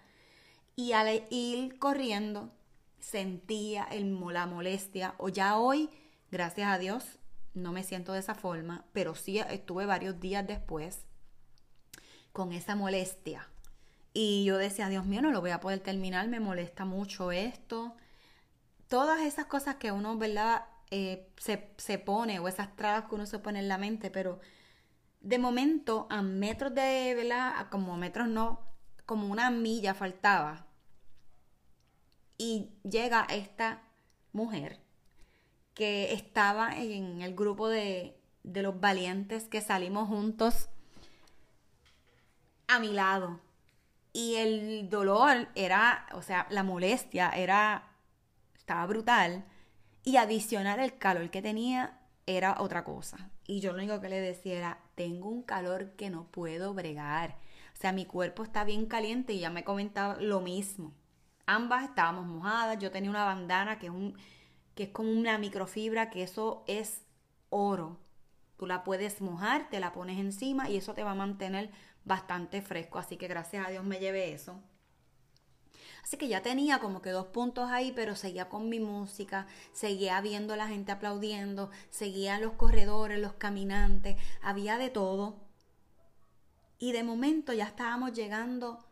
Y 0.74 0.92
al 0.92 1.24
ir 1.30 1.78
corriendo 1.78 2.50
sentía 2.98 3.84
el, 3.84 4.18
la 4.32 4.46
molestia, 4.46 5.14
o 5.18 5.28
ya 5.28 5.58
hoy, 5.58 5.90
gracias 6.32 6.68
a 6.68 6.78
Dios, 6.78 7.20
no 7.54 7.70
me 7.70 7.84
siento 7.84 8.12
de 8.14 8.18
esa 8.18 8.34
forma, 8.34 8.84
pero 8.92 9.14
sí 9.14 9.38
estuve 9.38 9.86
varios 9.86 10.18
días 10.18 10.44
después 10.44 11.04
con 12.32 12.52
esa 12.52 12.74
molestia. 12.74 13.51
Y 14.14 14.44
yo 14.44 14.58
decía, 14.58 14.88
Dios 14.88 15.06
mío, 15.06 15.22
no 15.22 15.30
lo 15.30 15.40
voy 15.40 15.50
a 15.50 15.60
poder 15.60 15.80
terminar, 15.80 16.28
me 16.28 16.40
molesta 16.40 16.84
mucho 16.84 17.32
esto. 17.32 17.96
Todas 18.88 19.22
esas 19.22 19.46
cosas 19.46 19.76
que 19.76 19.92
uno, 19.92 20.18
¿verdad? 20.18 20.66
Eh, 20.90 21.30
se, 21.38 21.72
se, 21.78 21.98
pone, 21.98 22.38
o 22.38 22.48
esas 22.48 22.76
trabas 22.76 23.04
que 23.08 23.14
uno 23.14 23.26
se 23.26 23.38
pone 23.38 23.58
en 23.60 23.68
la 23.68 23.78
mente, 23.78 24.10
pero 24.10 24.40
de 25.20 25.38
momento, 25.38 26.06
a 26.10 26.20
metros 26.22 26.74
de, 26.74 27.14
¿verdad? 27.16 27.68
Como 27.70 27.96
metros 27.96 28.28
no, 28.28 28.60
como 29.06 29.28
una 29.28 29.50
milla 29.50 29.94
faltaba. 29.94 30.66
Y 32.38 32.70
llega 32.82 33.26
esta 33.30 33.82
mujer 34.32 34.80
que 35.74 36.12
estaba 36.12 36.76
en 36.76 37.22
el 37.22 37.34
grupo 37.34 37.68
de, 37.68 38.18
los 38.44 38.80
valientes 38.80 39.44
que 39.44 39.60
salimos 39.60 40.08
juntos 40.08 40.68
a 42.66 42.80
mi 42.80 42.92
lado. 42.92 43.40
Y 44.12 44.34
el 44.36 44.90
dolor 44.90 45.48
era, 45.54 46.06
o 46.12 46.22
sea, 46.22 46.46
la 46.50 46.62
molestia 46.62 47.30
era, 47.30 47.90
estaba 48.56 48.86
brutal. 48.86 49.44
Y 50.04 50.16
adicional 50.16 50.80
el 50.80 50.98
calor 50.98 51.30
que 51.30 51.42
tenía 51.42 51.98
era 52.26 52.56
otra 52.60 52.84
cosa. 52.84 53.30
Y 53.46 53.60
yo 53.60 53.72
lo 53.72 53.78
único 53.78 54.00
que 54.00 54.08
le 54.08 54.20
decía 54.20 54.56
era, 54.56 54.78
tengo 54.94 55.28
un 55.28 55.42
calor 55.42 55.92
que 55.92 56.10
no 56.10 56.26
puedo 56.30 56.74
bregar. 56.74 57.36
O 57.74 57.80
sea, 57.80 57.92
mi 57.92 58.04
cuerpo 58.04 58.42
está 58.42 58.64
bien 58.64 58.86
caliente 58.86 59.32
y 59.32 59.40
ya 59.40 59.50
me 59.50 59.64
comentaba 59.64 60.16
lo 60.20 60.40
mismo. 60.40 60.94
Ambas 61.46 61.84
estábamos 61.84 62.26
mojadas, 62.26 62.78
yo 62.78 62.90
tenía 62.90 63.10
una 63.10 63.24
bandana 63.24 63.78
que 63.78 63.86
es, 63.86 63.92
un, 63.92 64.16
que 64.74 64.84
es 64.84 64.88
como 64.90 65.10
una 65.10 65.38
microfibra, 65.38 66.10
que 66.10 66.22
eso 66.22 66.64
es 66.66 67.02
oro. 67.50 67.98
Tú 68.56 68.66
la 68.66 68.84
puedes 68.84 69.20
mojar, 69.20 69.68
te 69.70 69.80
la 69.80 69.92
pones 69.92 70.18
encima 70.18 70.70
y 70.70 70.76
eso 70.76 70.94
te 70.94 71.02
va 71.02 71.12
a 71.12 71.16
mantener 71.16 71.70
bastante 72.04 72.62
fresco. 72.62 72.98
Así 72.98 73.16
que 73.16 73.28
gracias 73.28 73.66
a 73.66 73.70
Dios 73.70 73.84
me 73.84 73.98
llevé 73.98 74.32
eso. 74.32 74.60
Así 76.02 76.16
que 76.16 76.28
ya 76.28 76.42
tenía 76.42 76.80
como 76.80 77.00
que 77.00 77.10
dos 77.10 77.26
puntos 77.26 77.70
ahí, 77.70 77.92
pero 77.94 78.16
seguía 78.16 78.48
con 78.48 78.68
mi 78.68 78.80
música, 78.80 79.46
seguía 79.72 80.20
viendo 80.20 80.56
la 80.56 80.66
gente 80.66 80.90
aplaudiendo, 80.90 81.70
seguía 81.90 82.38
los 82.40 82.54
corredores, 82.54 83.20
los 83.20 83.34
caminantes, 83.34 84.16
había 84.42 84.78
de 84.78 84.90
todo. 84.90 85.36
Y 86.78 86.90
de 86.90 87.04
momento 87.04 87.52
ya 87.52 87.64
estábamos 87.64 88.12
llegando 88.12 88.84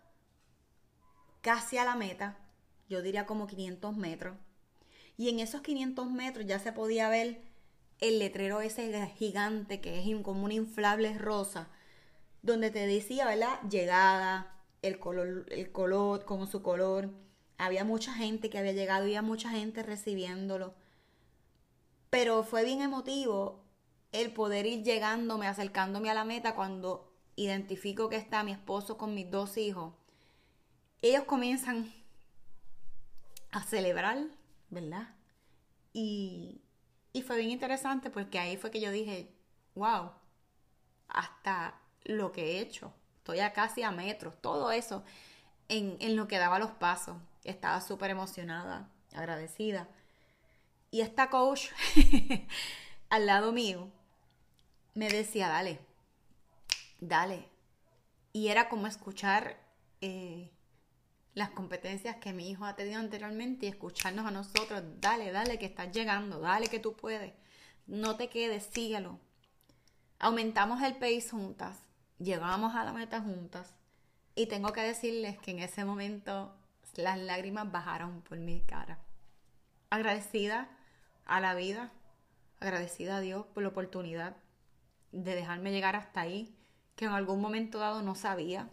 casi 1.40 1.78
a 1.78 1.84
la 1.84 1.96
meta, 1.96 2.38
yo 2.88 3.02
diría 3.02 3.26
como 3.26 3.48
500 3.48 3.96
metros. 3.96 4.36
Y 5.16 5.28
en 5.28 5.40
esos 5.40 5.62
500 5.62 6.08
metros 6.10 6.46
ya 6.46 6.60
se 6.60 6.72
podía 6.72 7.08
ver 7.08 7.42
el 7.98 8.18
letrero 8.18 8.60
ese 8.60 9.08
gigante 9.16 9.80
que 9.80 9.98
es 10.00 10.22
como 10.22 10.44
un 10.44 10.52
inflable 10.52 11.18
rosa, 11.18 11.68
donde 12.42 12.70
te 12.70 12.86
decía, 12.86 13.26
¿verdad? 13.26 13.60
Llegada, 13.68 14.54
el 14.82 14.98
color, 14.98 15.46
el 15.50 15.72
color, 15.72 16.24
como 16.24 16.46
su 16.46 16.62
color. 16.62 17.10
Había 17.58 17.84
mucha 17.84 18.14
gente 18.14 18.48
que 18.48 18.58
había 18.58 18.72
llegado, 18.72 19.04
había 19.04 19.22
mucha 19.22 19.50
gente 19.50 19.82
recibiéndolo. 19.82 20.74
Pero 22.08 22.42
fue 22.42 22.64
bien 22.64 22.80
emotivo 22.80 23.62
el 24.12 24.32
poder 24.32 24.66
ir 24.66 24.82
llegándome, 24.82 25.46
acercándome 25.46 26.10
a 26.10 26.14
la 26.14 26.24
meta 26.24 26.54
cuando 26.54 27.12
identifico 27.36 28.08
que 28.08 28.16
está 28.16 28.42
mi 28.42 28.52
esposo 28.52 28.96
con 28.96 29.14
mis 29.14 29.30
dos 29.30 29.56
hijos. 29.56 29.94
Ellos 31.02 31.24
comienzan 31.24 31.92
a 33.52 33.62
celebrar, 33.62 34.18
¿verdad? 34.68 35.14
Y, 35.92 36.60
y 37.12 37.22
fue 37.22 37.36
bien 37.38 37.50
interesante 37.50 38.10
porque 38.10 38.38
ahí 38.38 38.56
fue 38.56 38.70
que 38.70 38.80
yo 38.80 38.90
dije, 38.90 39.32
wow, 39.74 40.10
hasta 41.08 41.79
lo 42.04 42.32
que 42.32 42.52
he 42.52 42.60
hecho 42.60 42.92
estoy 43.30 43.40
a 43.40 43.52
casi 43.52 43.82
a 43.82 43.92
metros, 43.92 44.34
todo 44.40 44.72
eso 44.72 45.04
en, 45.68 45.96
en 46.00 46.16
lo 46.16 46.26
que 46.26 46.38
daba 46.38 46.58
los 46.58 46.72
pasos. 46.72 47.16
Estaba 47.44 47.80
súper 47.80 48.10
emocionada, 48.10 48.88
agradecida. 49.14 49.88
Y 50.90 51.02
esta 51.02 51.30
coach 51.30 51.68
al 53.10 53.26
lado 53.26 53.52
mío 53.52 53.88
me 54.94 55.08
decía, 55.08 55.48
dale, 55.48 55.78
dale. 56.98 57.48
Y 58.32 58.48
era 58.48 58.68
como 58.68 58.88
escuchar 58.88 59.56
eh, 60.00 60.50
las 61.34 61.50
competencias 61.50 62.16
que 62.16 62.32
mi 62.32 62.50
hijo 62.50 62.64
ha 62.64 62.74
tenido 62.74 62.98
anteriormente 62.98 63.66
y 63.66 63.68
escucharnos 63.68 64.26
a 64.26 64.32
nosotros, 64.32 64.82
dale, 65.00 65.30
dale, 65.30 65.58
que 65.58 65.66
estás 65.66 65.92
llegando, 65.92 66.40
dale 66.40 66.66
que 66.66 66.80
tú 66.80 66.96
puedes. 66.96 67.32
No 67.86 68.16
te 68.16 68.28
quedes, 68.28 68.68
síguelo. 68.72 69.20
Aumentamos 70.18 70.82
el 70.82 70.94
pace 70.94 71.28
juntas 71.30 71.89
llegamos 72.20 72.74
a 72.74 72.84
la 72.84 72.92
meta 72.92 73.20
juntas 73.20 73.74
y 74.34 74.46
tengo 74.46 74.72
que 74.72 74.82
decirles 74.82 75.38
que 75.38 75.50
en 75.50 75.58
ese 75.60 75.84
momento 75.84 76.54
las 76.94 77.18
lágrimas 77.18 77.72
bajaron 77.72 78.20
por 78.22 78.38
mi 78.38 78.60
cara. 78.60 78.98
Agradecida 79.88 80.68
a 81.24 81.40
la 81.40 81.54
vida, 81.54 81.90
agradecida 82.60 83.16
a 83.16 83.20
Dios 83.20 83.46
por 83.46 83.62
la 83.62 83.70
oportunidad 83.70 84.36
de 85.12 85.34
dejarme 85.34 85.72
llegar 85.72 85.96
hasta 85.96 86.20
ahí, 86.20 86.54
que 86.94 87.06
en 87.06 87.12
algún 87.12 87.40
momento 87.40 87.78
dado 87.78 88.02
no 88.02 88.14
sabía, 88.14 88.68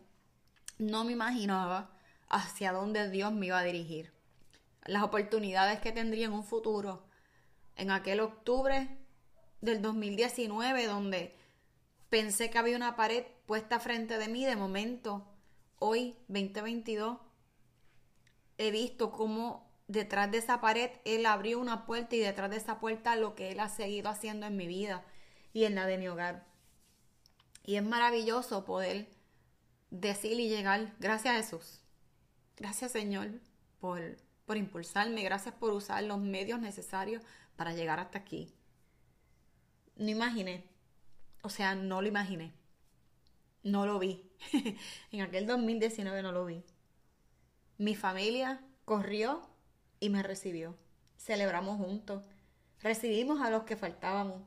no 0.78 1.06
me 1.06 1.14
imaginaba 1.14 1.92
hacia 2.30 2.74
dónde 2.74 3.10
Dios 3.10 3.32
me 3.32 3.48
iba 3.48 3.60
a 3.60 3.64
dirigir. 3.64 4.14
Las 4.86 5.04
oportunidades 5.04 5.80
que 5.80 5.92
tendría 5.92 6.26
en 6.26 6.34
un 6.34 6.44
futuro, 6.44 7.08
en 7.76 7.92
aquel 7.92 8.20
octubre 8.20 8.98
del 9.62 9.82
2019, 9.82 10.86
donde 10.86 11.36
pensé 12.10 12.50
que 12.50 12.58
había 12.58 12.76
una 12.76 12.96
pared 12.96 13.26
puesta 13.48 13.80
frente 13.80 14.20
de 14.20 14.28
mí, 14.28 14.46
de 14.46 14.56
momento, 14.56 15.26
hoy, 15.80 16.16
2022, 16.28 17.18
he 18.60 18.70
visto 18.70 19.12
cómo 19.12 19.68
detrás 19.88 20.30
de 20.30 20.38
esa 20.38 20.62
pared 20.62 20.92
Él 21.06 21.26
abrió 21.26 21.60
una 21.60 21.86
puerta 21.86 22.16
y 22.16 22.20
detrás 22.20 22.52
de 22.52 22.58
esa 22.58 22.80
puerta 22.80 23.16
lo 23.16 23.34
que 23.34 23.52
Él 23.52 23.60
ha 23.60 23.70
seguido 23.70 24.10
haciendo 24.10 24.46
en 24.46 24.58
mi 24.58 24.68
vida 24.68 25.04
y 25.54 25.64
en 25.64 25.74
la 25.74 25.88
de 25.88 25.98
mi 25.98 26.08
hogar. 26.08 26.46
Y 27.64 27.78
es 27.78 27.84
maravilloso 27.84 28.66
poder 28.66 29.10
decir 29.90 30.40
y 30.40 30.50
llegar, 30.50 30.94
gracias 31.00 31.34
a 31.34 31.38
Jesús, 31.38 31.82
gracias 32.58 32.92
Señor 32.92 33.32
por, 33.80 34.18
por 34.46 34.58
impulsarme, 34.58 35.24
gracias 35.24 35.56
por 35.56 35.72
usar 35.72 36.04
los 36.04 36.20
medios 36.20 36.60
necesarios 36.60 37.24
para 37.56 37.74
llegar 37.74 38.00
hasta 38.00 38.20
aquí. 38.20 38.54
No 39.96 40.10
imaginé 40.10 40.78
o 41.48 41.50
sea, 41.50 41.76
no 41.76 42.02
lo 42.02 42.08
imaginé. 42.10 42.52
No 43.68 43.86
lo 43.86 44.00
vi. 44.00 44.24
en 45.12 45.22
aquel 45.22 45.46
2019 45.46 46.22
no 46.22 46.32
lo 46.32 46.46
vi. 46.46 46.64
Mi 47.78 47.96
familia 47.96 48.62
corrió 48.86 49.42
y 50.00 50.10
me 50.10 50.24
recibió. 50.24 50.78
Celebramos 51.18 51.78
juntos. 51.78 52.24
Recibimos 52.82 53.42
a 53.42 53.50
los 53.50 53.64
que 53.64 53.76
faltábamos. 53.76 54.42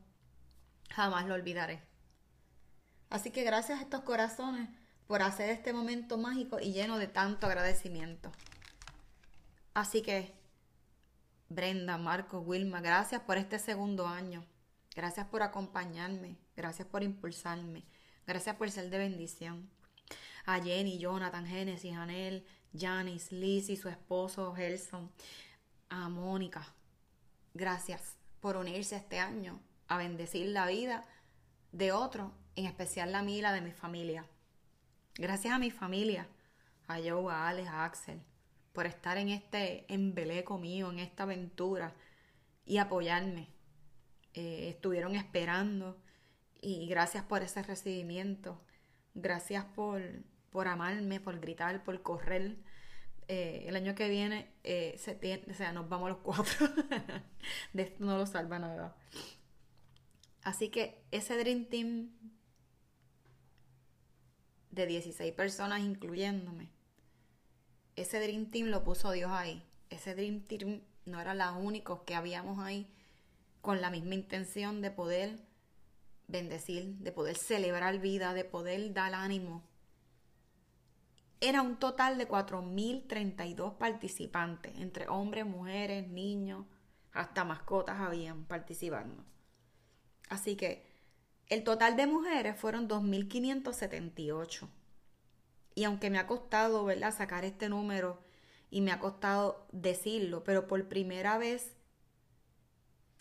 Jamás 0.89 1.27
lo 1.27 1.35
olvidaré. 1.35 1.83
Así 3.11 3.31
que 3.31 3.45
gracias 3.45 3.79
a 3.79 3.83
estos 3.83 4.01
corazones 4.05 4.71
por 5.07 5.21
hacer 5.21 5.51
este 5.51 5.75
momento 5.75 6.17
mágico 6.17 6.59
y 6.59 6.73
lleno 6.73 6.97
de 6.97 7.07
tanto 7.07 7.47
agradecimiento. 7.47 8.33
Así 9.75 10.01
que, 10.01 10.33
Brenda, 11.51 11.99
Marco, 11.99 12.41
Wilma, 12.41 12.81
gracias 12.81 13.21
por 13.21 13.37
este 13.37 13.59
segundo 13.59 14.07
año. 14.07 14.47
Gracias 14.97 15.27
por 15.27 15.43
acompañarme. 15.43 16.39
Gracias 16.57 16.89
por 16.89 17.03
impulsarme. 17.03 17.85
Gracias 18.31 18.55
por 18.55 18.71
ser 18.71 18.91
de 18.91 18.99
bendición. 18.99 19.69
A 20.47 20.63
Jenny, 20.63 21.01
Jonathan, 21.01 21.45
Genesis, 21.49 21.97
Anel, 21.97 22.47
Janice, 22.73 23.35
Liz 23.35 23.69
y 23.69 23.77
su 23.77 23.89
esposo 23.89 24.55
Gelson. 24.55 25.11
A 25.89 26.09
Mónica. 26.09 26.65
Gracias 27.55 28.15
por 28.39 28.57
unirse 28.57 28.95
este 28.95 29.19
año 29.19 29.61
a 29.89 29.97
bendecir 29.97 30.47
la 30.47 30.69
vida 30.69 31.03
de 31.73 31.91
otro, 31.91 32.33
en 32.55 32.67
especial 32.67 33.11
la 33.11 33.23
mía 33.23 33.39
y 33.39 33.43
la 33.43 33.53
de 33.53 33.63
mi 33.63 33.73
familia. 33.73 34.25
Gracias 35.17 35.53
a 35.53 35.59
mi 35.59 35.73
familia, 35.73 36.29
a 36.87 36.99
Joe, 36.99 37.33
a 37.33 37.49
Alex, 37.49 37.69
a 37.69 37.85
Axel, 37.85 38.23
por 38.73 38.87
estar 38.87 39.19
en 39.19 39.31
este 39.31 39.93
embeleco 39.93 40.57
mío, 40.57 40.93
en 40.93 41.01
esta 41.01 41.25
aventura 41.25 41.97
y 42.65 42.79
apoyarme. 42.79 43.49
Eh, 44.35 44.69
estuvieron 44.69 45.17
esperando 45.17 46.01
y 46.61 46.87
gracias 46.89 47.25
por 47.25 47.43
ese 47.43 47.63
recibimiento. 47.63 48.61
Gracias 49.15 49.65
por, 49.65 50.03
por 50.51 50.69
amarme, 50.69 51.21
por 51.21 51.41
gritar, 51.41 51.83
por 51.85 52.03
correr. 52.03 52.59
Eh, 53.29 53.65
el 53.69 53.77
año 53.77 53.95
que 53.95 54.09
viene 54.09 54.51
eh, 54.65 54.97
se 54.99 55.13
o 55.49 55.55
sea, 55.55 55.73
nos 55.73 55.89
vamos 55.89 56.11
los 56.11 56.19
cuatro. 56.19 56.69
no 57.99 58.19
lo 58.19 58.27
salva 58.27 58.59
nada. 58.59 58.97
Así 60.43 60.69
que 60.69 61.03
ese 61.11 61.37
Dream 61.37 61.67
Team 61.67 62.11
de 64.71 64.87
16 64.87 65.33
personas 65.35 65.81
incluyéndome, 65.81 66.71
ese 67.97 68.21
Dream 68.21 68.51
Team 68.51 68.69
lo 68.69 68.85
puso 68.85 69.13
Dios 69.13 69.31
ahí. 69.31 69.63
Ese 69.91 70.15
Dream 70.15 70.43
Team 70.43 70.81
no 71.05 71.21
era 71.21 71.35
los 71.35 71.57
únicos 71.57 72.03
que 72.03 72.15
habíamos 72.15 72.59
ahí 72.59 72.89
con 73.61 73.81
la 73.81 73.91
misma 73.91 74.15
intención 74.15 74.81
de 74.81 74.91
poder 74.91 75.50
bendecir, 76.31 76.97
de 76.99 77.13
poder 77.13 77.37
celebrar 77.37 77.99
vida, 77.99 78.35
de 78.35 78.45
poder 78.45 78.93
dar 78.93 79.15
ánimo. 79.15 79.63
Era 81.41 81.63
un 81.63 81.77
total 81.77 82.19
de 82.19 82.29
4.032 82.29 83.79
participantes, 83.79 84.77
entre 84.77 85.09
hombres, 85.09 85.47
mujeres, 85.47 86.07
niños, 86.09 86.67
hasta 87.13 87.45
mascotas 87.45 87.99
habían 88.01 88.45
participando. 88.45 89.25
Así 90.29 90.57
que 90.57 90.87
el 91.49 91.65
total 91.65 91.97
de 91.97 92.07
mujeres 92.07 92.59
fueron 92.59 92.89
2.578. 92.89 94.69
Y 95.75 95.85
aunque 95.85 96.11
me 96.11 96.19
ha 96.19 96.27
costado, 96.27 96.85
¿verdad?, 96.85 97.15
sacar 97.15 97.45
este 97.45 97.69
número 97.69 98.23
y 98.71 98.83
me 98.83 98.93
ha 98.93 99.01
costado 99.01 99.67
decirlo, 99.73 100.45
pero 100.45 100.67
por 100.67 100.89
primera 100.89 101.39
vez 101.39 101.77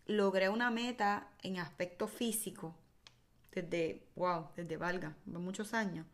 logré 0.06 0.50
una 0.50 0.72
meta 0.72 1.32
en 1.42 1.58
aspecto 1.58 2.08
físico 2.08 2.76
desde, 3.52 4.08
wow, 4.16 4.48
desde 4.56 4.78
valga, 4.78 5.16
muchos 5.26 5.74
años, 5.74 6.06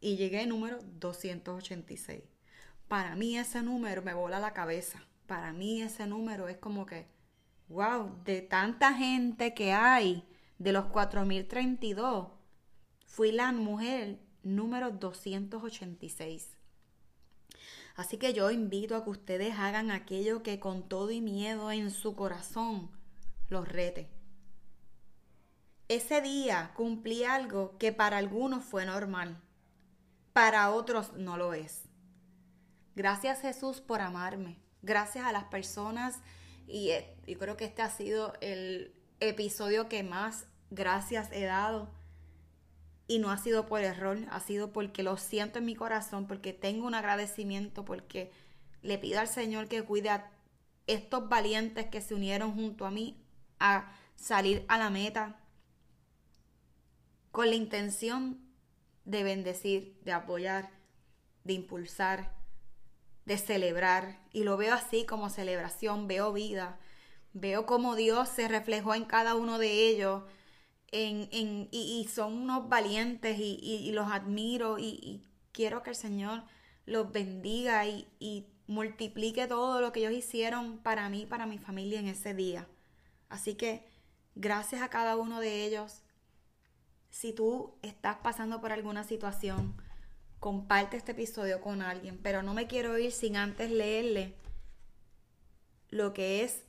y 0.00 0.16
llegué 0.16 0.46
número 0.46 0.78
286. 0.98 2.22
Para 2.88 3.14
mí 3.14 3.38
ese 3.38 3.62
número 3.62 4.02
me 4.02 4.14
vola 4.14 4.40
la 4.40 4.52
cabeza. 4.52 5.02
Para 5.26 5.52
mí 5.52 5.82
ese 5.82 6.06
número 6.06 6.48
es 6.48 6.56
como 6.56 6.86
que, 6.86 7.06
wow, 7.68 8.18
de 8.24 8.42
tanta 8.42 8.94
gente 8.94 9.54
que 9.54 9.72
hay, 9.72 10.26
de 10.58 10.72
los 10.72 10.86
4032, 10.86 12.28
fui 13.06 13.32
la 13.32 13.52
mujer 13.52 14.18
número 14.42 14.90
286. 14.90 16.56
Así 17.96 18.16
que 18.16 18.32
yo 18.32 18.50
invito 18.50 18.96
a 18.96 19.04
que 19.04 19.10
ustedes 19.10 19.54
hagan 19.58 19.90
aquello 19.90 20.42
que 20.42 20.58
con 20.58 20.88
todo 20.88 21.10
y 21.10 21.20
miedo 21.20 21.70
en 21.70 21.90
su 21.90 22.16
corazón 22.16 22.90
los 23.50 23.68
rete. 23.68 24.08
Ese 25.90 26.20
día 26.20 26.70
cumplí 26.76 27.24
algo 27.24 27.76
que 27.76 27.92
para 27.92 28.18
algunos 28.18 28.62
fue 28.62 28.86
normal, 28.86 29.36
para 30.32 30.70
otros 30.70 31.14
no 31.14 31.36
lo 31.36 31.52
es. 31.52 31.82
Gracias 32.94 33.40
Jesús 33.40 33.80
por 33.80 34.00
amarme. 34.00 34.56
Gracias 34.82 35.26
a 35.26 35.32
las 35.32 35.42
personas 35.46 36.20
y, 36.68 36.90
eh, 36.90 37.16
y 37.26 37.34
creo 37.34 37.56
que 37.56 37.64
este 37.64 37.82
ha 37.82 37.90
sido 37.90 38.34
el 38.40 38.94
episodio 39.18 39.88
que 39.88 40.04
más 40.04 40.46
gracias 40.70 41.28
he 41.32 41.42
dado 41.42 41.90
y 43.08 43.18
no 43.18 43.32
ha 43.32 43.38
sido 43.38 43.66
por 43.66 43.80
error, 43.80 44.16
ha 44.30 44.38
sido 44.38 44.72
porque 44.72 45.02
lo 45.02 45.16
siento 45.16 45.58
en 45.58 45.64
mi 45.64 45.74
corazón, 45.74 46.28
porque 46.28 46.52
tengo 46.52 46.86
un 46.86 46.94
agradecimiento, 46.94 47.84
porque 47.84 48.30
le 48.82 48.96
pido 48.98 49.18
al 49.18 49.26
Señor 49.26 49.66
que 49.66 49.82
cuide 49.82 50.10
a 50.10 50.30
estos 50.86 51.28
valientes 51.28 51.86
que 51.86 52.00
se 52.00 52.14
unieron 52.14 52.54
junto 52.54 52.86
a 52.86 52.92
mí 52.92 53.20
a 53.58 53.92
salir 54.14 54.64
a 54.68 54.78
la 54.78 54.88
meta 54.88 55.40
con 57.30 57.48
la 57.48 57.56
intención 57.56 58.40
de 59.04 59.22
bendecir, 59.22 59.98
de 60.04 60.12
apoyar, 60.12 60.70
de 61.44 61.54
impulsar, 61.54 62.34
de 63.24 63.38
celebrar. 63.38 64.20
Y 64.32 64.44
lo 64.44 64.56
veo 64.56 64.74
así 64.74 65.04
como 65.06 65.30
celebración, 65.30 66.08
veo 66.08 66.32
vida, 66.32 66.78
veo 67.32 67.66
como 67.66 67.96
Dios 67.96 68.28
se 68.28 68.48
reflejó 68.48 68.94
en 68.94 69.04
cada 69.04 69.34
uno 69.34 69.58
de 69.58 69.88
ellos 69.88 70.22
en, 70.92 71.68
y, 71.70 72.08
son 72.12 72.34
unos 72.34 72.68
valientes 72.68 73.38
y, 73.38 73.90
los 73.92 74.10
admiro 74.10 74.78
y, 74.78 75.22
quiero 75.52 75.82
que 75.82 75.90
el 75.90 75.96
Señor 75.96 76.42
los 76.86 77.12
bendiga 77.12 77.86
y, 77.86 78.46
multiplique 78.66 79.48
todo 79.48 79.80
lo 79.80 79.90
que 79.90 79.98
ellos 79.98 80.12
hicieron 80.12 80.78
para 80.78 81.08
mí, 81.08 81.26
para 81.26 81.44
mi 81.44 81.58
familia 81.58 81.98
en 81.98 82.06
ese 82.06 82.34
día. 82.34 82.68
Así 83.28 83.56
que 83.56 83.84
gracias 84.36 84.80
a 84.80 84.90
cada 84.90 85.16
uno 85.16 85.40
de 85.40 85.64
ellos. 85.64 86.02
Si 87.10 87.32
tú 87.32 87.74
estás 87.82 88.18
pasando 88.18 88.60
por 88.60 88.72
alguna 88.72 89.04
situación, 89.04 89.74
comparte 90.38 90.96
este 90.96 91.12
episodio 91.12 91.60
con 91.60 91.82
alguien, 91.82 92.18
pero 92.22 92.42
no 92.42 92.54
me 92.54 92.66
quiero 92.66 92.96
ir 92.98 93.12
sin 93.12 93.36
antes 93.36 93.70
leerle 93.70 94.34
lo 95.90 96.12
que 96.12 96.44
es 96.44 96.64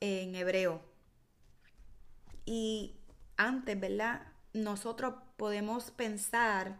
en 0.00 0.34
hebreo. 0.34 0.82
Y 2.44 2.96
antes, 3.36 3.78
¿verdad? 3.78 4.26
Nosotros 4.52 5.14
podemos 5.36 5.90
pensar 5.90 6.78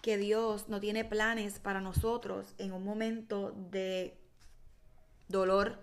que 0.00 0.16
Dios 0.16 0.68
no 0.68 0.80
tiene 0.80 1.04
planes 1.04 1.60
para 1.60 1.80
nosotros 1.80 2.54
en 2.58 2.72
un 2.72 2.84
momento 2.84 3.52
de 3.70 4.18
dolor, 5.28 5.80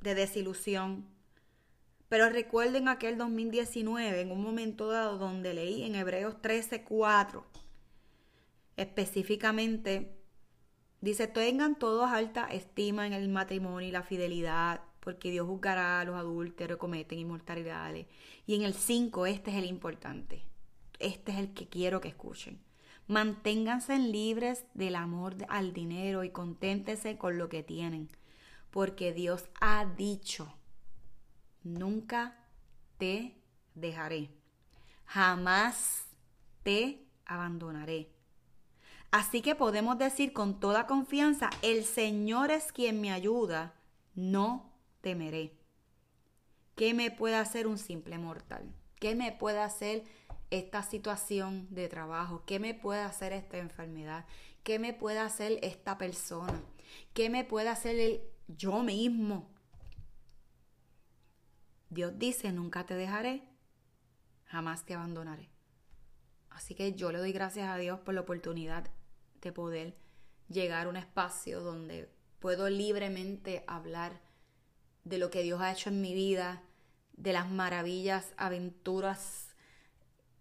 de 0.00 0.14
desilusión. 0.14 1.08
Pero 2.08 2.30
recuerden 2.30 2.88
aquel 2.88 3.18
2019, 3.18 4.20
en 4.20 4.30
un 4.30 4.42
momento 4.42 4.88
dado 4.88 5.18
donde 5.18 5.52
leí 5.54 5.82
en 5.82 5.94
Hebreos 5.94 6.36
13:4, 6.40 7.44
específicamente, 8.76 10.16
dice, 11.00 11.26
tengan 11.26 11.78
todos 11.78 12.10
alta 12.10 12.46
estima 12.46 13.06
en 13.06 13.12
el 13.12 13.28
matrimonio 13.28 13.88
y 13.88 13.92
la 13.92 14.02
fidelidad, 14.02 14.80
porque 15.00 15.30
Dios 15.30 15.46
juzgará 15.46 16.00
a 16.00 16.04
los 16.04 16.16
adúlteros 16.16 16.76
que 16.76 16.80
cometen 16.80 17.18
inmortalidades. 17.18 18.06
Y 18.46 18.54
en 18.54 18.62
el 18.62 18.74
5, 18.74 19.26
este 19.26 19.50
es 19.50 19.56
el 19.56 19.66
importante. 19.66 20.42
Este 20.98 21.32
es 21.32 21.38
el 21.38 21.54
que 21.54 21.68
quiero 21.68 22.00
que 22.00 22.08
escuchen. 22.08 22.60
Manténganse 23.06 23.98
libres 23.98 24.64
del 24.74 24.96
amor 24.96 25.36
al 25.48 25.72
dinero 25.72 26.24
y 26.24 26.30
conténtense 26.30 27.16
con 27.16 27.38
lo 27.38 27.48
que 27.48 27.62
tienen, 27.62 28.08
porque 28.70 29.12
Dios 29.12 29.48
ha 29.60 29.86
dicho, 29.86 30.57
nunca 31.74 32.36
te 32.98 33.36
dejaré, 33.74 34.30
jamás 35.04 36.04
te 36.62 37.06
abandonaré. 37.24 38.10
Así 39.10 39.40
que 39.40 39.54
podemos 39.54 39.96
decir 39.98 40.32
con 40.32 40.60
toda 40.60 40.86
confianza, 40.86 41.48
el 41.62 41.84
Señor 41.84 42.50
es 42.50 42.72
quien 42.72 43.00
me 43.00 43.10
ayuda, 43.10 43.74
no 44.14 44.72
temeré. 45.00 45.56
¿Qué 46.76 46.94
me 46.94 47.10
puede 47.10 47.36
hacer 47.36 47.66
un 47.66 47.78
simple 47.78 48.18
mortal? 48.18 48.72
¿Qué 49.00 49.14
me 49.14 49.32
puede 49.32 49.60
hacer 49.60 50.04
esta 50.50 50.82
situación 50.82 51.66
de 51.70 51.88
trabajo? 51.88 52.42
¿Qué 52.46 52.58
me 52.58 52.74
puede 52.74 53.00
hacer 53.00 53.32
esta 53.32 53.58
enfermedad? 53.58 54.26
¿Qué 54.62 54.78
me 54.78 54.92
puede 54.92 55.18
hacer 55.18 55.58
esta 55.62 55.98
persona? 55.98 56.60
¿Qué 57.14 57.30
me 57.30 57.44
puede 57.44 57.68
hacer 57.68 57.98
el 57.98 58.20
yo 58.48 58.82
mismo? 58.82 59.48
Dios 61.90 62.18
dice, 62.18 62.52
nunca 62.52 62.84
te 62.84 62.94
dejaré, 62.94 63.42
jamás 64.44 64.84
te 64.84 64.94
abandonaré. 64.94 65.50
Así 66.50 66.74
que 66.74 66.94
yo 66.94 67.12
le 67.12 67.18
doy 67.18 67.32
gracias 67.32 67.68
a 67.68 67.76
Dios 67.76 68.00
por 68.00 68.14
la 68.14 68.22
oportunidad 68.22 68.90
de 69.40 69.52
poder 69.52 69.96
llegar 70.48 70.86
a 70.86 70.90
un 70.90 70.96
espacio 70.96 71.60
donde 71.60 72.10
puedo 72.40 72.68
libremente 72.68 73.64
hablar 73.66 74.20
de 75.04 75.18
lo 75.18 75.30
que 75.30 75.42
Dios 75.42 75.60
ha 75.60 75.72
hecho 75.72 75.90
en 75.90 76.00
mi 76.00 76.14
vida, 76.14 76.62
de 77.12 77.32
las 77.32 77.50
maravillas, 77.50 78.32
aventuras 78.36 79.54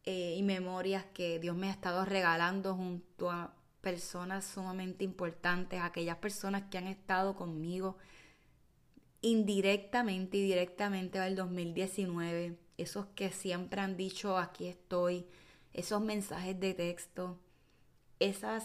eh, 0.04 0.36
y 0.38 0.44
memorias 0.44 1.06
que 1.14 1.40
Dios 1.40 1.56
me 1.56 1.68
ha 1.68 1.72
estado 1.72 2.06
regalando 2.06 2.76
junto 2.76 3.32
a 3.32 3.54
personas 3.82 4.46
sumamente 4.46 5.04
importantes, 5.04 5.82
aquellas 5.82 6.18
personas 6.18 6.64
que 6.70 6.78
han 6.78 6.88
estado 6.88 7.36
conmigo 7.36 7.98
indirectamente 9.22 10.38
y 10.38 10.44
directamente 10.44 11.20
al 11.20 11.36
2019, 11.36 12.58
esos 12.78 13.08
que 13.16 13.32
siempre 13.32 13.82
han 13.82 13.98
dicho 13.98 14.38
aquí 14.38 14.68
estoy, 14.68 15.28
esos 15.74 16.02
mensajes 16.02 16.60
de 16.60 16.74
texto, 16.74 17.40
esos 18.20 18.64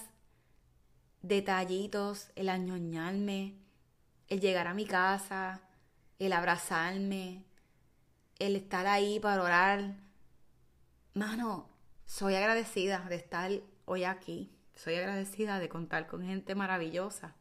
detallitos, 1.22 2.30
el 2.36 2.48
añoñarme, 2.48 3.54
el 4.28 4.40
llegar 4.40 4.66
a 4.66 4.74
mi 4.74 4.86
casa, 4.86 5.62
el 6.18 6.32
abrazarme, 6.32 7.44
el 8.38 8.56
estar 8.56 8.86
ahí 8.86 9.20
para 9.20 9.42
orar. 9.42 9.96
Mano, 11.14 11.68
soy 12.06 12.34
agradecida 12.34 13.06
de 13.08 13.16
estar 13.16 13.50
hoy 13.84 14.04
aquí. 14.04 14.50
Soy 14.74 14.94
agradecida 14.94 15.58
de 15.58 15.68
contar 15.68 16.06
con 16.06 16.24
gente 16.24 16.54
maravillosa 16.54 17.36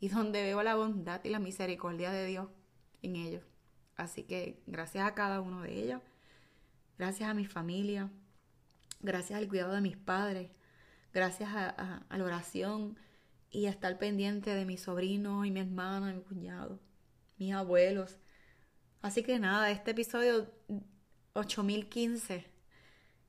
y 0.00 0.08
donde 0.08 0.42
veo 0.42 0.62
la 0.62 0.74
bondad 0.74 1.22
y 1.24 1.30
la 1.30 1.38
misericordia 1.38 2.10
de 2.10 2.26
Dios 2.26 2.48
en 3.02 3.16
ellos. 3.16 3.42
Así 3.96 4.24
que 4.24 4.62
gracias 4.66 5.06
a 5.06 5.14
cada 5.14 5.40
uno 5.40 5.62
de 5.62 5.82
ellos, 5.82 6.02
gracias 6.98 7.28
a 7.30 7.34
mi 7.34 7.46
familia, 7.46 8.10
gracias 9.00 9.38
al 9.38 9.48
cuidado 9.48 9.74
de 9.74 9.80
mis 9.80 9.96
padres, 9.96 10.50
gracias 11.12 11.50
a, 11.52 12.04
la 12.10 12.24
oración 12.24 12.98
y 13.50 13.66
a 13.66 13.70
estar 13.70 13.98
pendiente 13.98 14.54
de 14.54 14.64
mi 14.64 14.76
sobrino 14.76 15.44
y 15.44 15.50
mi 15.50 15.60
hermano 15.60 16.10
y 16.10 16.14
mi 16.14 16.22
cuñado, 16.22 16.78
mis 17.38 17.54
abuelos, 17.54 18.18
Así 19.06 19.22
que 19.22 19.38
nada, 19.38 19.70
este 19.70 19.92
episodio 19.92 20.50
8015 21.34 22.44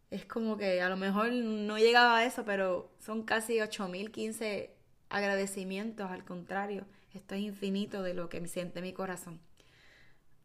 es 0.09 0.25
como 0.25 0.57
que 0.57 0.81
a 0.81 0.89
lo 0.89 0.97
mejor 0.97 1.31
no 1.31 1.77
llegaba 1.77 2.17
a 2.17 2.25
eso, 2.25 2.45
pero 2.45 2.91
son 2.99 3.23
casi 3.23 3.61
8015 3.61 4.75
agradecimientos, 5.09 6.09
al 6.11 6.23
contrario, 6.23 6.85
esto 7.13 7.35
es 7.35 7.41
infinito 7.41 8.03
de 8.03 8.13
lo 8.13 8.29
que 8.29 8.41
me 8.41 8.47
siente 8.47 8.81
mi 8.81 8.93
corazón. 8.93 9.39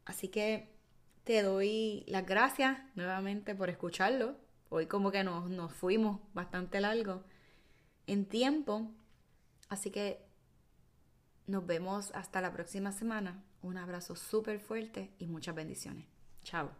Así 0.05 0.27
que 0.27 0.69
te 1.23 1.41
doy 1.41 2.03
las 2.07 2.25
gracias 2.25 2.77
nuevamente 2.95 3.55
por 3.55 3.69
escucharlo. 3.69 4.35
Hoy 4.69 4.87
como 4.87 5.11
que 5.11 5.23
nos, 5.23 5.49
nos 5.49 5.71
fuimos 5.71 6.19
bastante 6.33 6.81
largo 6.81 7.23
en 8.07 8.25
tiempo. 8.25 8.91
Así 9.69 9.91
que 9.91 10.25
nos 11.47 11.65
vemos 11.65 12.11
hasta 12.13 12.41
la 12.41 12.51
próxima 12.51 12.91
semana. 12.91 13.43
Un 13.61 13.77
abrazo 13.77 14.15
súper 14.15 14.59
fuerte 14.59 15.11
y 15.19 15.27
muchas 15.27 15.55
bendiciones. 15.55 16.05
Chao. 16.43 16.73